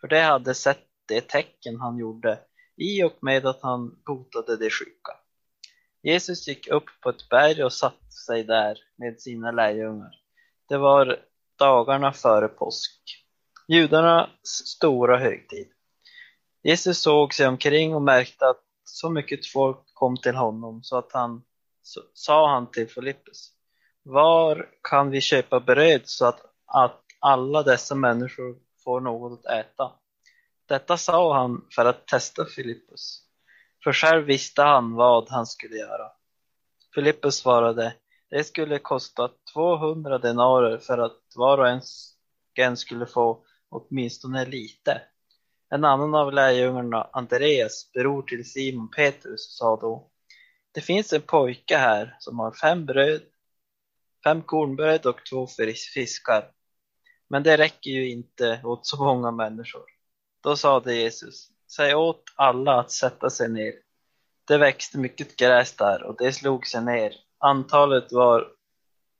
för 0.00 0.08
de 0.08 0.20
hade 0.20 0.54
sett 0.54 0.86
det 1.08 1.28
tecken 1.28 1.80
han 1.80 1.98
gjorde 1.98 2.38
i 2.76 3.02
och 3.02 3.16
med 3.20 3.46
att 3.46 3.62
han 3.62 4.02
botade 4.06 4.56
de 4.56 4.70
sjuka. 4.70 5.12
Jesus 6.02 6.48
gick 6.48 6.68
upp 6.68 6.90
på 7.00 7.10
ett 7.10 7.28
berg 7.28 7.64
och 7.64 7.72
satte 7.72 8.12
sig 8.26 8.44
där 8.44 8.78
med 8.96 9.20
sina 9.20 9.50
lärjungar. 9.50 10.20
Det 10.68 10.76
var 10.76 11.18
dagarna 11.58 12.12
före 12.12 12.48
påsk, 12.48 13.19
judarnas 13.70 14.66
stora 14.66 15.18
högtid. 15.18 15.68
Jesus 16.62 17.02
såg 17.02 17.34
sig 17.34 17.46
omkring 17.46 17.94
och 17.94 18.02
märkte 18.02 18.48
att 18.48 18.60
så 18.84 19.10
mycket 19.10 19.46
folk 19.46 19.78
kom 19.94 20.16
till 20.16 20.34
honom 20.34 20.82
så 20.82 20.98
att 20.98 21.12
han 21.12 21.42
så, 21.82 22.00
sa 22.14 22.50
han 22.50 22.70
till 22.70 22.88
Filippus, 22.88 23.52
var 24.02 24.68
kan 24.82 25.10
vi 25.10 25.20
köpa 25.20 25.60
bröd 25.60 26.00
så 26.04 26.26
att 26.26 26.40
att 26.66 27.04
alla 27.18 27.62
dessa 27.62 27.94
människor 27.94 28.56
får 28.84 29.00
något 29.00 29.46
att 29.46 29.52
äta. 29.52 29.92
Detta 30.66 30.96
sa 30.96 31.34
han 31.34 31.66
för 31.74 31.84
att 31.84 32.06
testa 32.06 32.44
Filippus, 32.44 33.22
för 33.84 33.92
själv 33.92 34.24
visste 34.24 34.62
han 34.62 34.94
vad 34.94 35.28
han 35.28 35.46
skulle 35.46 35.76
göra. 35.76 36.12
Filippus 36.94 37.34
svarade, 37.34 37.94
det 38.30 38.44
skulle 38.44 38.78
kosta 38.78 39.30
200 39.54 40.18
denarer 40.18 40.78
för 40.78 40.98
att 40.98 41.20
var 41.36 41.58
och 41.58 41.68
en 42.58 42.76
skulle 42.76 43.06
få 43.06 43.44
åtminstone 43.70 44.44
lite. 44.44 45.02
En 45.70 45.84
annan 45.84 46.14
av 46.14 46.32
lärjungarna, 46.32 47.08
Andreas, 47.12 47.92
bror 47.92 48.22
till 48.22 48.50
Simon 48.50 48.90
Petrus, 48.90 49.56
sa 49.56 49.76
då, 49.76 50.10
det 50.72 50.80
finns 50.80 51.12
en 51.12 51.22
pojke 51.22 51.76
här 51.76 52.16
som 52.18 52.38
har 52.38 52.52
fem 52.52 52.86
bröd, 52.86 53.22
fem 54.24 54.42
kornbröd 54.42 55.06
och 55.06 55.26
två 55.30 55.46
fiskar. 55.94 56.50
Men 57.28 57.42
det 57.42 57.56
räcker 57.56 57.90
ju 57.90 58.10
inte 58.10 58.60
åt 58.64 58.86
så 58.86 59.04
många 59.04 59.30
människor. 59.30 59.84
Då 60.42 60.56
sade 60.56 60.94
Jesus, 60.94 61.48
säg 61.76 61.94
åt 61.94 62.24
alla 62.36 62.80
att 62.80 62.90
sätta 62.90 63.30
sig 63.30 63.48
ner. 63.48 63.72
Det 64.44 64.58
växte 64.58 64.98
mycket 64.98 65.36
gräs 65.36 65.76
där 65.76 66.02
och 66.02 66.16
det 66.18 66.32
slog 66.32 66.66
sig 66.66 66.84
ner. 66.84 67.12
Antalet, 67.38 68.12
var, 68.12 68.52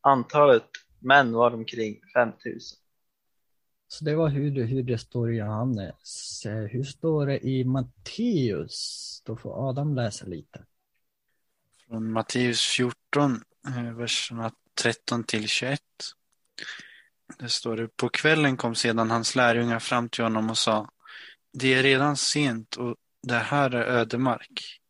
antalet 0.00 0.68
män 0.98 1.32
var 1.32 1.54
omkring 1.54 2.00
5000. 2.14 2.78
Så 3.92 4.04
det 4.04 4.14
var 4.14 4.28
hur 4.28 4.50
det, 4.50 4.62
hur 4.62 4.82
det 4.82 4.98
står 4.98 5.32
i 5.32 5.36
Johannes. 5.36 6.42
Eh, 6.46 6.52
hur 6.52 6.84
står 6.84 7.26
det 7.26 7.46
i 7.46 7.64
Matteus? 7.64 9.22
Då 9.26 9.36
får 9.36 9.68
Adam 9.68 9.94
läsa 9.94 10.26
lite. 10.26 10.64
Från 11.86 12.12
Matteus 12.12 12.60
14, 12.60 13.42
eh, 13.66 13.96
verserna 13.96 14.52
13 14.82 15.24
till 15.24 15.48
21. 15.48 15.80
Det 17.38 17.48
står 17.48 17.76
det. 17.76 17.96
På 17.96 18.08
kvällen 18.08 18.56
kom 18.56 18.74
sedan 18.74 19.10
hans 19.10 19.36
lärjungar 19.36 19.78
fram 19.78 20.08
till 20.08 20.24
honom 20.24 20.50
och 20.50 20.58
sa 20.58 20.90
Det 21.52 21.74
är 21.74 21.82
redan 21.82 22.16
sent 22.16 22.76
och 22.76 22.96
det 23.22 23.38
här 23.38 23.70
är 23.70 23.82
ödemark. 23.82 24.80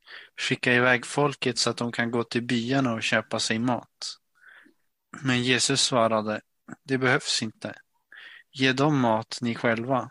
Skicka 0.40 0.74
iväg 0.74 1.06
folket 1.06 1.58
så 1.58 1.70
att 1.70 1.76
de 1.76 1.92
kan 1.92 2.10
gå 2.10 2.24
till 2.24 2.42
byarna 2.42 2.94
och 2.94 3.02
köpa 3.02 3.38
sig 3.38 3.58
mat. 3.58 4.18
Men 5.22 5.42
Jesus 5.42 5.80
svarade 5.80 6.40
Det 6.82 6.98
behövs 6.98 7.42
inte. 7.42 7.74
Ge 8.52 8.72
dem 8.72 9.00
mat 9.00 9.38
ni 9.40 9.54
själva. 9.54 10.10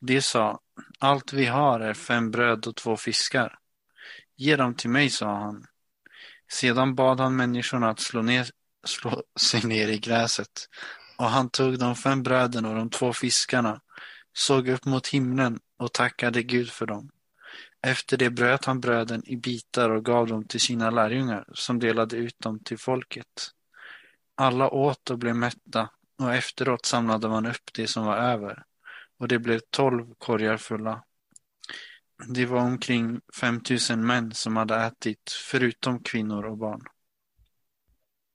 De 0.00 0.22
sa 0.22 0.60
Allt 0.98 1.32
vi 1.32 1.46
har 1.46 1.80
är 1.80 1.94
fem 1.94 2.30
bröd 2.30 2.66
och 2.66 2.76
två 2.76 2.96
fiskar. 2.96 3.58
Ge 4.36 4.56
dem 4.56 4.74
till 4.74 4.90
mig, 4.90 5.10
sa 5.10 5.36
han. 5.36 5.66
Sedan 6.52 6.94
bad 6.94 7.20
han 7.20 7.36
människorna 7.36 7.90
att 7.90 8.00
slå, 8.00 8.22
ner, 8.22 8.46
slå 8.86 9.22
sig 9.40 9.62
ner 9.64 9.88
i 9.88 9.98
gräset 9.98 10.68
och 11.16 11.30
han 11.30 11.50
tog 11.50 11.78
de 11.78 11.94
fem 11.96 12.22
bröden 12.22 12.64
och 12.64 12.74
de 12.74 12.90
två 12.90 13.12
fiskarna, 13.12 13.80
såg 14.32 14.68
upp 14.68 14.84
mot 14.84 15.06
himlen 15.06 15.60
och 15.78 15.92
tackade 15.92 16.42
Gud 16.42 16.70
för 16.70 16.86
dem. 16.86 17.10
Efter 17.82 18.16
det 18.16 18.30
bröt 18.30 18.64
han 18.64 18.80
bröden 18.80 19.22
i 19.26 19.36
bitar 19.36 19.90
och 19.90 20.04
gav 20.04 20.26
dem 20.26 20.44
till 20.44 20.60
sina 20.60 20.90
lärjungar, 20.90 21.44
som 21.52 21.78
delade 21.78 22.16
ut 22.16 22.38
dem 22.38 22.60
till 22.60 22.78
folket. 22.78 23.50
Alla 24.34 24.70
åt 24.70 25.10
och 25.10 25.18
blev 25.18 25.36
mätta, 25.36 25.88
och 26.18 26.34
efteråt 26.34 26.86
samlade 26.86 27.28
man 27.28 27.46
upp 27.46 27.70
det 27.74 27.86
som 27.86 28.06
var 28.06 28.16
över, 28.16 28.62
och 29.18 29.28
det 29.28 29.38
blev 29.38 29.60
tolv 29.70 30.14
korgar 30.18 30.56
fulla. 30.56 31.04
Det 32.28 32.46
var 32.46 32.60
omkring 32.60 33.20
fem 33.40 33.60
tusen 33.60 34.06
män 34.06 34.32
som 34.32 34.56
hade 34.56 34.76
ätit, 34.76 35.30
förutom 35.50 36.02
kvinnor 36.02 36.44
och 36.44 36.58
barn. 36.58 36.82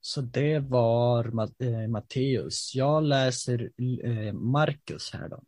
Så 0.02 0.22
det 0.22 0.60
var 0.60 1.26
eh, 1.60 1.88
Matteus. 1.88 2.76
Jag 2.76 3.04
läser 3.04 3.72
eh, 4.04 4.34
Markus 4.34 5.14
här 5.14 5.30
då. 5.30 5.44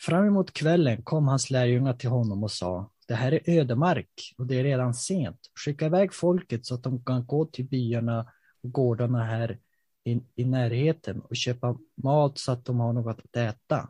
Fram 0.00 0.26
emot 0.26 0.52
kvällen 0.52 1.02
kom 1.02 1.28
hans 1.28 1.50
lärjungar 1.50 1.92
till 1.92 2.08
honom 2.08 2.42
och 2.42 2.50
sa, 2.50 2.90
det 3.08 3.14
här 3.14 3.32
är 3.32 3.58
ödemark 3.60 4.34
och 4.38 4.46
det 4.46 4.60
är 4.60 4.64
redan 4.64 4.94
sent. 4.94 5.38
Skicka 5.64 5.86
iväg 5.86 6.14
folket 6.14 6.66
så 6.66 6.74
att 6.74 6.82
de 6.82 7.04
kan 7.04 7.26
gå 7.26 7.46
till 7.46 7.64
byarna 7.64 8.32
och 8.62 8.72
gårdarna 8.72 9.24
här 9.24 9.58
i, 10.04 10.20
i 10.34 10.44
närheten 10.44 11.20
och 11.20 11.36
köpa 11.36 11.78
mat 11.94 12.38
så 12.38 12.52
att 12.52 12.64
de 12.64 12.80
har 12.80 12.92
något 12.92 13.18
att 13.18 13.36
äta. 13.36 13.88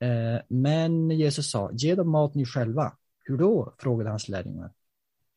Eh, 0.00 0.40
men 0.48 1.10
Jesus 1.10 1.50
sa, 1.50 1.70
ge 1.72 1.94
dem 1.94 2.10
mat 2.10 2.34
ni 2.34 2.46
själva. 2.46 2.96
Hur 3.24 3.36
då? 3.36 3.74
frågade 3.78 4.10
hans 4.10 4.28
lärjungar. 4.28 4.72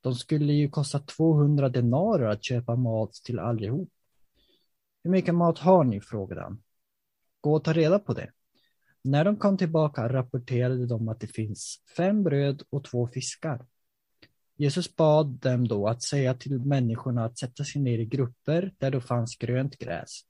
De 0.01 0.15
skulle 0.15 0.53
ju 0.53 0.69
kosta 0.69 0.99
200 0.99 1.69
denarer 1.69 2.29
att 2.29 2.43
köpa 2.43 2.75
mat 2.75 3.13
till 3.13 3.39
allihop. 3.39 3.89
Hur 5.03 5.11
mycket 5.11 5.35
mat 5.35 5.59
har 5.59 5.83
ni? 5.83 6.01
frågade 6.01 6.41
han. 6.41 6.63
Gå 7.41 7.53
och 7.53 7.63
ta 7.63 7.73
reda 7.73 7.99
på 7.99 8.13
det. 8.13 8.31
När 9.01 9.25
de 9.25 9.35
kom 9.37 9.57
tillbaka 9.57 10.13
rapporterade 10.13 10.85
de 10.85 11.07
att 11.07 11.19
det 11.19 11.27
finns 11.27 11.83
fem 11.97 12.23
bröd 12.23 12.63
och 12.69 12.83
två 12.83 13.07
fiskar. 13.07 13.65
Jesus 14.59 14.95
bad 14.95 15.27
dem 15.27 15.67
då 15.67 15.87
att 15.87 16.03
säga 16.03 16.33
till 16.33 16.59
människorna 16.59 17.25
att 17.25 17.37
sätta 17.37 17.63
sig 17.63 17.81
ner 17.81 17.99
i 17.99 18.05
grupper 18.05 18.73
där 18.77 18.91
det 18.91 19.01
fanns 19.01 19.35
grönt 19.35 19.77
gräs. 19.77 20.21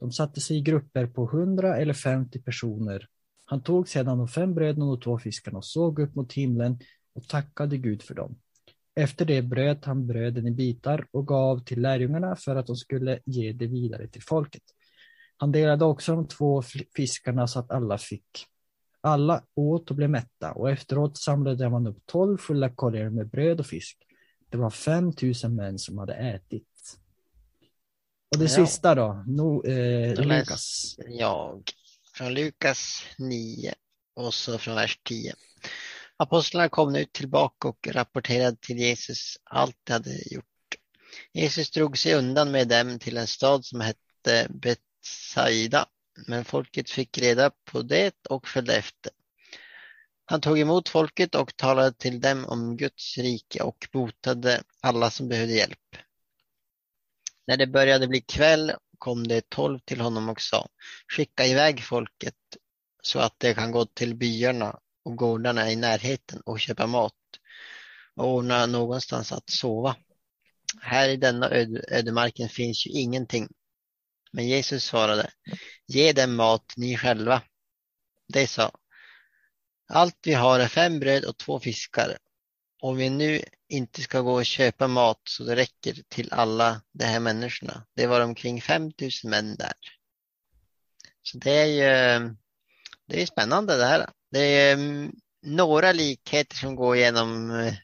De 0.00 0.12
satte 0.12 0.40
sig 0.40 0.56
i 0.56 0.60
grupper 0.60 1.06
på 1.06 1.24
100 1.24 1.76
eller 1.76 1.92
50 1.92 2.42
personer. 2.42 3.08
Han 3.44 3.62
tog 3.62 3.88
sedan 3.88 4.18
de 4.18 4.28
fem 4.28 4.54
bröden 4.54 4.82
och 4.82 5.02
två 5.02 5.18
fiskarna 5.18 5.58
och 5.58 5.64
såg 5.64 5.98
upp 5.98 6.14
mot 6.14 6.32
himlen 6.32 6.78
och 7.14 7.28
tackade 7.28 7.76
Gud 7.76 8.02
för 8.02 8.14
dem. 8.14 8.36
Efter 8.96 9.24
det 9.24 9.42
bröt 9.42 9.84
han 9.84 10.06
bröden 10.06 10.46
i 10.46 10.50
bitar 10.50 11.06
och 11.10 11.26
gav 11.26 11.64
till 11.64 11.80
lärjungarna 11.80 12.36
för 12.36 12.56
att 12.56 12.66
de 12.66 12.76
skulle 12.76 13.18
ge 13.24 13.52
det 13.52 13.66
vidare 13.66 14.08
till 14.08 14.22
folket. 14.22 14.62
Han 15.36 15.52
delade 15.52 15.84
också 15.84 16.16
de 16.16 16.28
två 16.28 16.62
fiskarna 16.96 17.46
så 17.46 17.58
att 17.58 17.70
alla 17.70 17.98
fick. 17.98 18.46
Alla 19.04 19.42
åt 19.54 19.90
och 19.90 19.96
blev 19.96 20.10
mätta 20.10 20.52
och 20.52 20.70
efteråt 20.70 21.18
samlade 21.18 21.70
man 21.70 21.86
upp 21.86 22.06
tolv 22.06 22.38
fulla 22.38 22.68
korgar 22.70 23.10
med 23.10 23.28
bröd 23.30 23.60
och 23.60 23.66
fisk. 23.66 23.98
Det 24.50 24.56
var 24.56 24.70
fem 24.70 25.12
tusen 25.12 25.54
män 25.54 25.78
som 25.78 25.98
hade 25.98 26.14
ätit. 26.14 26.98
Och 28.32 28.38
det 28.38 28.44
Ja. 28.44 28.66
sista 28.66 28.94
då, 28.94 29.24
no, 29.26 29.66
eh, 29.66 30.14
Då 30.14 30.22
Lukas. 30.22 30.94
jag 31.08 31.62
från 32.14 32.34
Lukas 32.34 33.02
9 33.18 33.74
och 34.14 34.34
så 34.34 34.58
från 34.58 34.74
vers 34.74 34.98
10. 35.02 35.34
Apostlarna 36.16 36.68
kom 36.68 36.92
nu 36.92 37.04
tillbaka 37.04 37.68
och 37.68 37.88
rapporterade 37.92 38.56
till 38.60 38.78
Jesus 38.78 39.36
allt 39.44 39.76
de 39.84 39.92
hade 39.92 40.34
gjort. 40.34 40.44
Jesus 41.32 41.70
drog 41.70 41.98
sig 41.98 42.14
undan 42.14 42.50
med 42.50 42.68
dem 42.68 42.98
till 42.98 43.16
en 43.16 43.26
stad 43.26 43.64
som 43.64 43.80
hette 43.80 44.48
Betsaida, 44.50 45.86
men 46.26 46.44
folket 46.44 46.90
fick 46.90 47.18
reda 47.18 47.50
på 47.64 47.82
det 47.82 48.14
och 48.28 48.48
följde 48.48 48.76
efter. 48.76 49.12
Han 50.24 50.40
tog 50.40 50.58
emot 50.58 50.88
folket 50.88 51.34
och 51.34 51.56
talade 51.56 51.92
till 51.92 52.20
dem 52.20 52.44
om 52.44 52.76
Guds 52.76 53.18
rike 53.18 53.62
och 53.62 53.88
botade 53.92 54.62
alla 54.80 55.10
som 55.10 55.28
behövde 55.28 55.52
hjälp. 55.52 55.96
När 57.46 57.56
det 57.56 57.66
började 57.66 58.08
bli 58.08 58.20
kväll 58.20 58.72
kom 58.98 59.28
det 59.28 59.50
tolv 59.50 59.78
till 59.78 60.00
honom 60.00 60.28
och 60.28 60.40
sa, 60.40 60.68
skicka 61.08 61.46
iväg 61.46 61.82
folket 61.82 62.34
så 63.02 63.18
att 63.18 63.40
de 63.40 63.54
kan 63.54 63.70
gå 63.70 63.86
till 63.86 64.14
byarna 64.14 64.78
och 65.04 65.16
gårdarna 65.16 65.70
i 65.70 65.76
närheten 65.76 66.40
och 66.40 66.60
köpa 66.60 66.86
mat 66.86 67.12
och 68.16 68.28
ordna 68.28 68.66
någonstans 68.66 69.32
att 69.32 69.50
sova. 69.50 69.96
Här 70.80 71.08
i 71.08 71.16
denna 71.16 71.50
ödemarken 71.88 72.48
finns 72.48 72.86
ju 72.86 72.90
ingenting. 72.90 73.48
Men 74.34 74.48
Jesus 74.48 74.84
svarade, 74.84 75.30
ge 75.86 76.12
dem 76.12 76.36
mat 76.36 76.74
ni 76.76 76.96
själva. 76.96 77.42
De 78.32 78.46
sa, 78.46 78.70
allt 79.88 80.18
vi 80.22 80.34
har 80.34 80.60
är 80.60 80.68
fem 80.68 81.00
bröd 81.00 81.24
och 81.24 81.36
två 81.36 81.60
fiskar. 81.60 82.18
Om 82.80 82.96
vi 82.96 83.10
nu 83.10 83.44
inte 83.68 84.02
ska 84.02 84.20
gå 84.20 84.34
och 84.34 84.46
köpa 84.46 84.88
mat 84.88 85.20
så 85.24 85.44
det 85.44 85.56
räcker 85.56 86.02
till 86.08 86.32
alla 86.32 86.82
de 86.92 87.04
här 87.04 87.20
människorna. 87.20 87.86
Det 87.96 88.06
var 88.06 88.20
omkring 88.20 88.62
5000 88.62 89.30
män 89.30 89.56
där. 89.56 89.72
Så 91.22 91.38
det 91.38 91.52
är 91.52 91.66
ju 91.66 92.34
det 93.06 93.22
är 93.22 93.26
spännande 93.26 93.76
det 93.76 93.86
här. 93.86 94.10
Det 94.30 94.40
är 94.40 94.74
mm, 94.74 95.12
några 95.42 95.92
likheter 95.92 96.56
som 96.56 96.76
går 96.76 96.96
igenom 96.96 97.50
eh, 97.50 97.74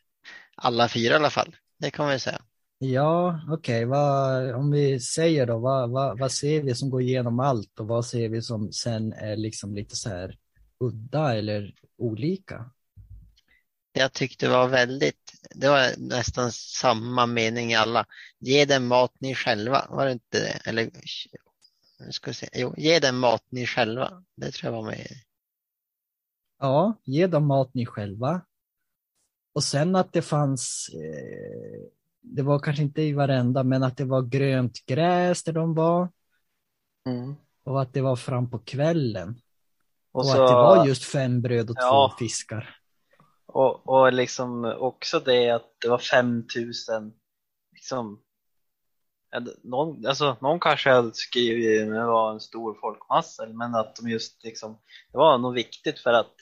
alla 0.54 0.88
fyra 0.88 1.12
i 1.12 1.16
alla 1.16 1.30
fall. 1.30 1.56
Det 1.78 1.90
kan 1.90 2.06
man 2.06 2.20
säga. 2.20 2.42
Ja, 2.82 3.40
okej, 3.48 3.84
vad- 3.84 4.54
om 4.54 4.70
vi 4.70 5.00
säger 5.00 5.46
då, 5.46 5.58
vad, 5.58 5.90
vad, 5.90 6.18
vad 6.18 6.32
ser 6.32 6.62
vi 6.62 6.74
som 6.74 6.90
går 6.90 7.02
igenom 7.02 7.40
allt 7.40 7.80
och 7.80 7.86
vad 7.88 8.06
ser 8.06 8.28
vi 8.28 8.42
som 8.42 8.72
sen 8.72 9.12
är 9.12 9.36
liksom 9.36 9.74
lite 9.74 9.96
så 9.96 10.08
här 10.08 10.38
udda 10.78 11.34
eller 11.36 11.74
olika? 11.98 12.70
Jag 13.92 14.12
tyckte 14.12 14.46
det 14.46 14.52
var 14.52 14.68
väldigt, 14.68 15.32
det 15.54 15.68
var 15.68 15.90
nästan 15.98 16.52
samma 16.52 17.26
mening 17.26 17.70
i 17.72 17.74
alla. 17.74 18.06
Ge 18.38 18.64
dem 18.64 18.86
mat 18.86 19.12
ni 19.18 19.34
själva, 19.34 19.86
var 19.90 20.06
det 20.06 20.12
inte 20.12 20.40
det? 20.40 20.60
Eller, 20.70 20.90
ska 22.10 22.30
vi 22.30 22.34
se. 22.34 22.48
Jo, 22.52 22.74
ge 22.76 22.98
dem 22.98 23.18
mat 23.18 23.44
ni 23.50 23.66
själva. 23.66 24.24
Det 24.36 24.50
tror 24.52 24.72
jag 24.74 24.82
var 24.82 24.90
med. 24.90 25.06
Ja, 26.58 26.94
ge 27.04 27.26
dem 27.26 27.46
mat 27.46 27.74
ni 27.74 27.86
själva. 27.86 28.40
Och 29.52 29.64
sen 29.64 29.96
att 29.96 30.12
det 30.12 30.22
fanns, 30.22 30.90
eh, 30.94 31.99
det 32.20 32.42
var 32.42 32.58
kanske 32.58 32.82
inte 32.82 33.02
i 33.02 33.12
varenda, 33.12 33.62
men 33.62 33.82
att 33.82 33.96
det 33.96 34.04
var 34.04 34.22
grönt 34.22 34.86
gräs 34.86 35.42
där 35.44 35.52
de 35.52 35.74
var 35.74 36.08
Mm. 37.06 37.34
och 37.64 37.82
att 37.82 37.92
det 37.94 38.00
var 38.00 38.16
fram 38.16 38.50
på 38.50 38.58
kvällen. 38.58 39.40
Och, 40.12 40.20
Och, 40.24 40.30
att 40.30 40.36
så, 40.36 40.46
det 40.48 40.54
var 40.54 40.86
just 40.86 41.04
fem 41.04 41.42
bröd 41.42 41.70
och 41.70 41.76
Ja. 41.80 42.10
två 42.12 42.16
fiskar. 42.18 42.76
och, 43.46 43.88
och 43.88 44.12
liksom 44.12 44.64
också 44.64 45.20
det 45.20 45.50
att 45.50 45.66
det 45.80 45.88
var 45.88 45.98
5000 45.98 47.12
liksom 47.72 48.22
någon, 49.62 50.06
alltså, 50.06 50.36
någon 50.40 50.60
kanske 50.60 50.90
hade 50.90 51.10
skrivit 51.14 51.82
att 51.82 51.88
det 51.94 52.04
var 52.04 52.32
en 52.32 52.40
stor 52.40 52.74
folkmassa 52.80 53.46
men 53.46 53.74
att 53.74 53.96
de 53.96 54.08
just 54.10 54.44
liksom 54.44 54.78
det 55.12 55.18
var 55.18 55.38
nog 55.38 55.54
viktigt 55.54 55.98
för 55.98 56.12
att 56.12 56.34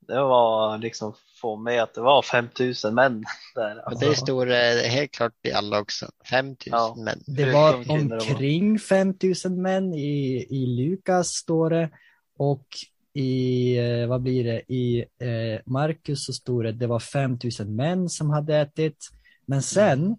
det 0.00 0.20
var 0.20 0.78
liksom 0.78 1.14
få 1.42 1.56
med 1.56 1.82
att 1.82 1.94
det 1.94 2.00
var 2.00 2.22
5000 2.22 2.94
män 2.94 3.24
där. 3.54 3.88
Och 3.88 4.00
det 4.00 4.16
står 4.16 4.50
eh, 4.50 4.90
helt 4.90 5.10
klart 5.12 5.32
i 5.42 5.52
alla 5.52 5.80
också. 5.80 6.10
5000 6.30 6.72
Ja. 6.72 6.94
män. 7.04 7.22
Det 7.26 7.52
var 7.52 7.90
omkring 7.90 8.78
5000 8.78 9.62
män 9.62 9.94
i, 9.94 10.46
i 10.50 10.66
Lukas 10.66 11.28
står 11.28 11.70
det 11.70 11.90
och 12.38 12.66
i, 13.14 13.76
eh, 13.78 14.06
vad 14.06 14.22
blir 14.22 14.44
det, 14.44 14.72
i 14.72 15.00
eh, 15.00 15.60
Markus 15.66 16.26
så 16.26 16.32
står 16.32 16.64
det 16.64 16.72
det 16.72 16.86
var 16.86 17.00
5000 17.00 17.76
män 17.76 18.08
som 18.08 18.30
hade 18.30 18.56
ätit. 18.56 19.08
Men 19.46 19.62
sen 19.62 20.16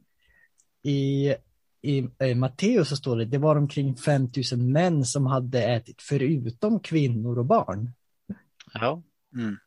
i, 0.83 1.35
i 1.81 2.07
eh, 2.19 2.35
Matteus 2.35 2.89
så 2.89 2.95
står 2.95 3.17
det 3.17 3.25
det 3.25 3.37
var 3.37 3.55
omkring 3.55 3.95
5000 3.95 4.71
män 4.71 5.05
som 5.05 5.25
hade 5.25 5.63
ätit 5.63 6.01
förutom 6.01 6.79
kvinnor 6.79 7.39
och 7.39 7.45
barn. 7.45 7.91
Ja. 8.73 9.01
Mm. 9.35 9.57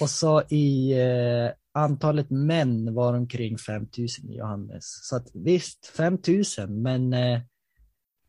Och 0.00 0.10
så 0.10 0.42
i 0.48 0.92
eh, 0.92 1.50
antalet 1.72 2.30
män 2.30 2.94
var 2.94 3.14
omkring 3.14 3.58
5000 3.58 4.30
i 4.30 4.36
Johannes. 4.36 4.84
Så 5.08 5.16
att 5.16 5.28
visst, 5.34 5.86
5000, 5.86 6.82
men 6.82 7.12
eh, 7.12 7.40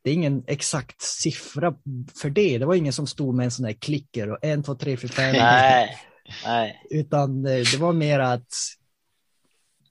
det 0.01 0.09
är 0.09 0.13
ingen 0.13 0.43
exakt 0.47 1.01
siffra 1.01 1.75
för 2.21 2.29
det. 2.29 2.57
Det 2.57 2.65
var 2.65 2.75
ingen 2.75 2.93
som 2.93 3.07
stod 3.07 3.35
med 3.35 3.43
en 3.43 3.51
sån 3.51 3.65
här 3.65 3.73
klicker 3.73 4.31
och 4.31 4.37
en, 4.41 4.63
två, 4.63 4.75
tre, 4.75 4.97
fyra, 4.97 5.11
fem. 5.11 5.35
Nej, 5.35 5.97
nej. 6.45 6.81
Utan 6.89 7.45
eh, 7.45 7.63
det 7.71 7.77
var 7.77 7.93
mer 7.93 8.19
att, 8.19 8.53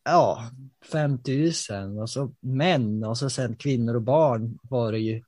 ja, 0.05 0.51
5000 0.92 1.99
och 1.99 2.11
så 2.11 2.33
män 2.40 3.05
och 3.05 3.19
så 3.19 3.31
sen 3.31 3.57
kvinnor 3.57 3.95
och 3.95 4.03
barn 4.03 4.59
var 4.62 4.92
det 4.92 4.99
ju. 4.99 5.23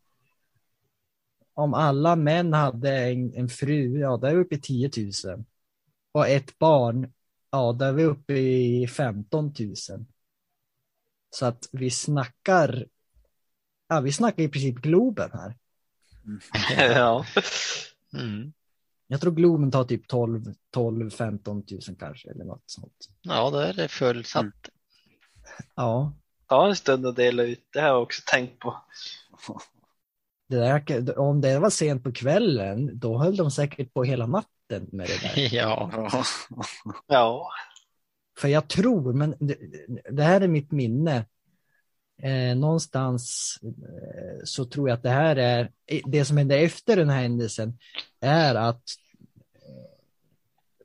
Om 1.55 1.75
alla 1.75 2.17
män 2.17 2.53
hade 2.53 2.99
en, 2.99 3.35
en 3.35 3.49
fru, 3.49 4.01
ja, 4.01 4.17
där 4.17 4.35
uppe 4.35 4.55
i 4.55 4.61
10 4.61 4.91
000. 5.25 5.45
Och 6.12 6.29
ett 6.29 6.59
barn, 6.59 7.12
ja, 7.51 7.73
där 7.73 7.88
är 7.88 7.92
vi 7.92 8.05
uppe 8.05 8.33
i 8.33 8.88
15 8.88 9.53
000. 9.59 9.75
Så 11.31 11.47
att 11.47 11.68
vi 11.73 11.90
snackar, 11.90 12.87
ja, 13.88 14.01
vi 14.01 14.12
snackar 14.12 14.42
i 14.42 14.49
princip 14.49 14.77
Globen 14.77 15.31
här. 15.33 15.57
ja. 16.94 17.25
Mm. 18.14 18.53
Jag 19.07 19.21
tror 19.21 19.33
Globen 19.33 19.71
tar 19.71 19.85
typ 19.85 20.09
12, 20.09 20.55
12, 20.71 21.11
15 21.11 21.57
000 21.57 21.97
kanske 21.99 22.31
eller 22.31 22.44
något 22.44 22.62
sånt. 22.66 23.09
Ja, 23.23 23.51
då 23.51 23.59
är 23.59 23.73
det 23.73 23.88
fullsatt. 23.88 24.42
Mm. 24.42 24.53
Ja, 25.75 26.12
Ta 26.49 26.68
en 26.68 26.77
stund 26.77 27.07
att 27.07 27.16
dela 27.16 27.42
ut, 27.42 27.68
det 27.73 27.81
har 27.81 27.88
jag 27.88 28.03
också 28.03 28.23
tänkt 28.27 28.59
på. 28.59 28.83
det 30.49 30.57
där, 30.57 31.18
om 31.18 31.40
det 31.40 31.59
var 31.59 31.71
sent 31.71 32.05
på 32.05 32.12
kvällen, 32.12 32.99
då 32.99 33.18
höll 33.18 33.37
de 33.37 33.51
säkert 33.51 33.94
på 33.94 34.05
hela 34.05 34.27
natten 34.27 34.58
med 34.71 35.09
det 35.09 35.21
där. 35.23 35.49
Ja. 35.55 35.91
Ja. 37.07 37.51
För 38.39 38.49
jag 38.49 38.69
tror, 38.69 39.13
men 39.13 39.35
det, 39.39 39.57
det 40.11 40.23
här 40.23 40.41
är 40.41 40.49
mitt 40.49 40.73
minne. 40.73 41.27
Eh, 42.23 42.57
någonstans 42.57 43.55
eh, 43.63 44.45
så 44.45 44.65
tror 44.65 44.89
jag 44.89 44.97
att 44.97 45.03
det 45.03 45.11
här 45.11 45.37
är, 45.37 45.71
det 46.05 46.25
som 46.25 46.37
hände 46.37 46.59
efter 46.59 46.97
den 46.97 47.09
här 47.09 47.23
händelsen 47.23 47.79
är 48.21 48.55
att 48.55 48.83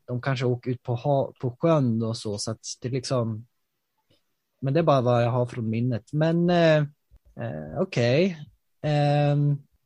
de 0.06 0.22
kanske 0.22 0.46
åker 0.46 0.72
ut 0.72 0.84
på, 0.84 0.96
ha, 0.96 1.32
på 1.40 1.58
sjön 1.60 2.04
och 2.04 2.18
så, 2.18 2.38
så 2.38 2.52
att 2.52 2.60
det 2.82 2.90
liksom, 2.90 3.48
men 4.62 4.74
det 4.74 4.80
är 4.80 4.84
bara 4.84 5.02
vad 5.02 5.24
jag 5.24 5.32
har 5.32 5.46
från 5.46 5.70
minnet. 5.70 6.14
Men 6.14 6.50
eh, 6.50 6.78
eh, 7.36 7.78
okej, 7.78 8.38
okay. 8.80 8.92
eh, 8.92 9.38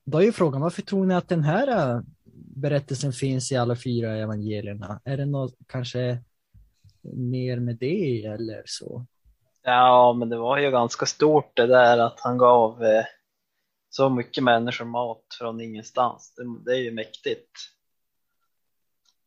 då 0.03 0.17
är 0.17 0.21
ju 0.21 0.31
frågan 0.31 0.61
varför 0.61 0.81
tror 0.81 1.05
ni 1.05 1.15
att 1.15 1.29
den 1.29 1.43
här 1.43 1.67
eh, 1.67 2.01
berättelsen 2.57 3.13
finns 3.13 3.51
i 3.51 3.55
alla 3.55 3.75
fyra 3.75 4.15
evangelierna? 4.15 5.01
Är 5.05 5.17
det 5.17 5.25
något 5.25 5.55
kanske 5.67 6.23
mer 7.13 7.59
med 7.59 7.75
det 7.75 8.25
eller 8.25 8.63
så? 8.65 9.05
Ja, 9.61 10.13
men 10.13 10.29
det 10.29 10.37
var 10.37 10.57
ju 10.57 10.71
ganska 10.71 11.05
stort 11.05 11.55
det 11.55 11.67
där 11.67 11.97
att 11.97 12.19
han 12.19 12.37
gav 12.37 12.83
eh, 12.83 13.05
så 13.89 14.09
mycket 14.09 14.43
människor 14.43 14.85
mat 14.85 15.23
från 15.39 15.61
ingenstans. 15.61 16.33
Det, 16.35 16.43
det 16.65 16.77
är 16.77 16.81
ju 16.81 16.91
mäktigt. 16.91 17.51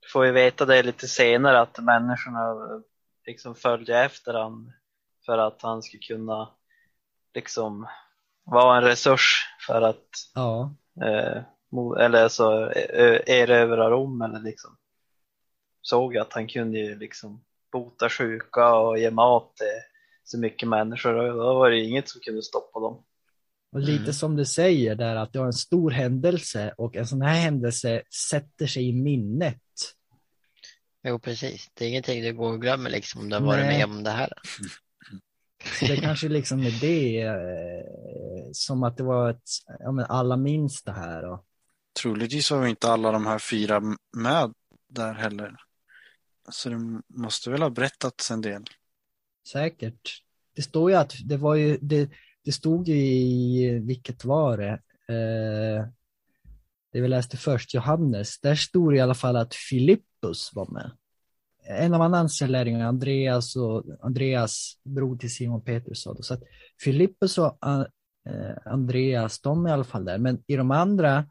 Du 0.00 0.08
får 0.08 0.26
ju 0.26 0.32
veta 0.32 0.64
det 0.64 0.82
lite 0.82 1.08
senare 1.08 1.60
att 1.60 1.78
människorna 1.78 2.50
eh, 2.50 2.80
liksom 3.26 3.54
följde 3.54 4.04
efter 4.04 4.34
han 4.34 4.72
för 5.26 5.38
att 5.38 5.62
han 5.62 5.82
skulle 5.82 6.02
kunna 6.02 6.48
liksom 7.34 7.88
vara 8.44 8.76
en 8.76 8.84
resurs 8.84 9.46
för 9.66 9.82
att 9.82 10.08
Ja, 10.34 10.74
eh, 11.04 11.42
eller 12.00 12.28
så 12.28 12.70
eh, 12.70 13.20
erövra 13.26 13.90
Rom 13.90 14.22
eller 14.22 14.40
liksom 14.40 14.76
såg 15.82 16.16
att 16.16 16.32
han 16.32 16.48
kunde 16.48 16.78
ju 16.78 16.98
liksom 16.98 17.44
bota 17.72 18.08
sjuka 18.08 18.74
och 18.74 18.98
ge 18.98 19.10
mat 19.10 19.56
till 19.56 19.66
så 20.24 20.38
mycket 20.38 20.68
människor 20.68 21.14
och 21.14 21.34
då 21.38 21.54
var 21.58 21.70
det 21.70 21.80
inget 21.80 22.08
som 22.08 22.20
kunde 22.20 22.42
stoppa 22.42 22.80
dem. 22.80 23.04
och 23.72 23.80
lite 23.80 24.02
Mm. 24.02 24.12
som 24.12 24.36
du 24.36 24.44
säger 24.44 24.94
där 24.94 25.16
att 25.16 25.32
det 25.32 25.38
var 25.38 25.46
en 25.46 25.52
stor 25.52 25.90
händelse 25.90 26.74
och 26.76 26.96
en 26.96 27.06
sån 27.06 27.22
här 27.22 27.34
händelse 27.34 28.02
sätter 28.30 28.66
sig 28.66 28.88
i 28.88 28.92
minnet. 28.92 29.60
Jo, 31.02 31.18
precis. 31.18 31.70
Det 31.74 31.84
är 31.84 31.88
ingenting 31.88 32.22
du 32.22 32.32
går 32.32 32.52
och 32.52 32.60
glömmer 32.60 32.90
liksom 32.90 33.20
om 33.20 33.28
du 33.28 33.36
har 33.36 33.42
varit 33.42 33.66
med 33.66 33.84
om 33.84 34.02
det 34.04 34.10
här. 34.10 34.32
Så 35.78 35.84
det 35.86 35.96
kanske 35.96 36.28
liksom 36.28 36.60
är 36.62 36.80
det, 36.80 37.20
eh, 37.22 38.50
som 38.52 38.82
att 38.82 38.96
det 38.96 39.02
var 39.02 39.30
ett, 39.30 39.42
ja 39.78 39.92
men 39.92 40.04
alla 40.08 40.36
minns 40.36 40.82
det 40.82 40.92
här. 40.92 41.24
Och, 41.24 41.44
Troligtvis 41.92 42.50
var 42.50 42.66
inte 42.66 42.88
alla 42.88 43.12
de 43.12 43.26
här 43.26 43.38
fyra 43.38 43.80
med 44.16 44.54
där 44.88 45.14
heller. 45.14 45.56
Så 46.48 46.68
det 46.68 47.02
måste 47.08 47.50
väl 47.50 47.62
ha 47.62 47.70
berättats 47.70 48.30
en 48.30 48.40
del. 48.40 48.64
säkert. 49.52 50.22
Det 50.56 50.62
står 50.62 50.90
ju 50.90 50.96
att 50.96 51.14
det 51.24 51.36
var 51.36 51.54
ju, 51.54 51.78
det, 51.80 52.10
det 52.44 52.52
stod 52.52 52.88
ju 52.88 52.96
i, 52.96 53.78
vilket 53.78 54.24
var 54.24 54.58
det? 54.58 54.72
Eh, 55.08 55.86
det 56.92 57.00
vi 57.00 57.08
läste 57.08 57.36
först, 57.36 57.74
Johannes, 57.74 58.40
där 58.40 58.54
stod 58.54 58.92
det 58.92 58.96
i 58.96 59.00
alla 59.00 59.14
fall 59.14 59.36
att 59.36 59.54
Filippus 59.54 60.50
var 60.54 60.72
med. 60.72 60.90
En 61.68 61.94
av 61.94 62.00
hans 62.00 62.40
lärjungar, 62.40 62.86
Andreas 62.86 63.56
och 63.56 63.84
Andreas 64.00 64.78
bror 64.84 65.16
till 65.16 65.34
Simon 65.34 65.64
Petrus 65.64 66.02
sa 66.02 66.14
då. 66.14 66.22
Så 66.22 66.34
att 66.34 66.42
Filippus 66.80 67.38
och 67.38 67.58
eh, 67.66 68.56
Andreas, 68.66 69.40
de 69.40 69.66
är 69.66 69.70
i 69.70 69.72
alla 69.72 69.84
fall 69.84 70.04
där. 70.04 70.18
Men 70.18 70.42
i 70.46 70.56
de 70.56 70.70
andra 70.70 71.26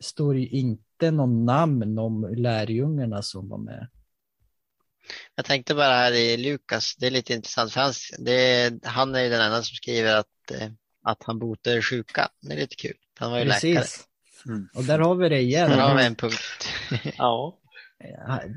står 0.00 0.34
det 0.34 0.40
ju 0.40 0.48
inte 0.48 1.10
någon 1.10 1.44
namn 1.44 1.98
om 1.98 2.34
lärjungarna 2.36 3.22
som 3.22 3.48
var 3.48 3.58
med. 3.58 3.88
Jag 5.34 5.44
tänkte 5.44 5.74
bara 5.74 5.94
här 5.94 6.12
i 6.12 6.36
Lukas, 6.36 6.96
det 6.96 7.06
är 7.06 7.10
lite 7.10 7.34
intressant 7.34 7.72
för 7.72 7.80
han, 7.80 7.92
det, 8.18 8.72
han 8.84 9.14
är 9.14 9.20
ju 9.20 9.30
den 9.30 9.40
enda 9.40 9.62
som 9.62 9.74
skriver 9.76 10.16
att, 10.16 10.50
eh, 10.50 10.68
att 11.02 11.22
han 11.22 11.38
botar 11.38 11.80
sjuka. 11.82 12.28
Det 12.40 12.52
är 12.52 12.56
lite 12.56 12.76
kul. 12.76 12.96
Han 13.18 13.30
var 13.30 13.38
ju 13.38 13.44
läkare. 13.44 13.74
Precis. 13.74 14.06
Mm. 14.46 14.68
Och 14.74 14.84
där 14.84 14.98
har 14.98 15.14
vi 15.14 15.28
det 15.28 15.40
igen. 15.40 15.70
Där 15.70 15.80
har 15.80 15.96
vi 15.96 16.04
en 16.04 16.14
punkt. 16.16 16.68
Ja, 17.16 17.58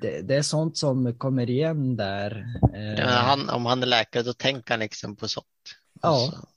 Det, 0.02 0.22
det 0.22 0.36
är 0.36 0.42
sånt 0.42 0.78
som 0.78 1.18
kommer 1.18 1.50
igen 1.50 1.96
där. 1.96 2.46
Eh, 2.76 3.00
Ja, 3.00 3.08
han, 3.08 3.50
om 3.50 3.66
han 3.66 3.84
är 3.84 3.88
läkare 3.88 4.24
då 4.24 4.34
tänker 4.34 4.74
han 4.74 4.80
liksom 4.80 5.16
på 5.16 5.28
sånt. 5.28 5.46
Ja. 6.02 6.10
Alltså, 6.10 6.48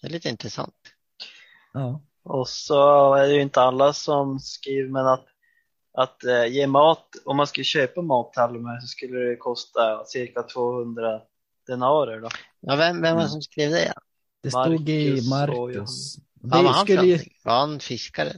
det 0.00 0.06
är 0.06 0.10
lite 0.10 0.28
intressant. 0.28 0.74
ja. 1.72 2.02
Och 2.26 2.48
så 2.48 3.14
är 3.14 3.28
det 3.28 3.34
ju 3.34 3.42
inte 3.42 3.60
alla 3.60 3.92
som 3.92 4.38
skriver 4.40 4.88
men 4.90 5.06
att 5.06 5.24
att 5.98 6.24
eh, 6.24 6.46
ge 6.46 6.66
mat, 6.66 7.06
om 7.24 7.36
man 7.36 7.46
skulle 7.46 7.64
köpa 7.64 8.02
mat 8.02 8.32
till 8.32 8.42
alla 8.42 8.52
de 8.52 8.66
här 8.66 8.80
så 8.80 8.86
skulle 8.86 9.18
det 9.18 9.36
kosta 9.36 10.04
cirka 10.04 10.42
200 10.42 11.20
denarer 11.66 12.20
då. 12.20 12.28
Ja, 12.60 12.76
vem, 12.76 13.02
vem 13.02 13.14
var 13.14 13.22
det 13.22 13.26
Mm. 13.26 13.28
som 13.28 13.42
skrev 13.42 13.70
det? 13.70 13.84
Ja? 13.86 13.94
Det 14.42 14.50
stod 14.50 14.88
i 14.88 15.28
Marcus 15.30 15.58
och 15.58 15.58
Marcus. 15.58 16.16
Vad 16.40 16.62
var 16.62 16.62
Det 16.62 16.68
han 16.68 16.86
för 16.86 16.92
skulle 16.92 17.06
ju, 17.06 17.12
någonting? 17.12 17.32
Var 17.44 17.52
han 17.58 17.80
fiskare? 17.80 18.32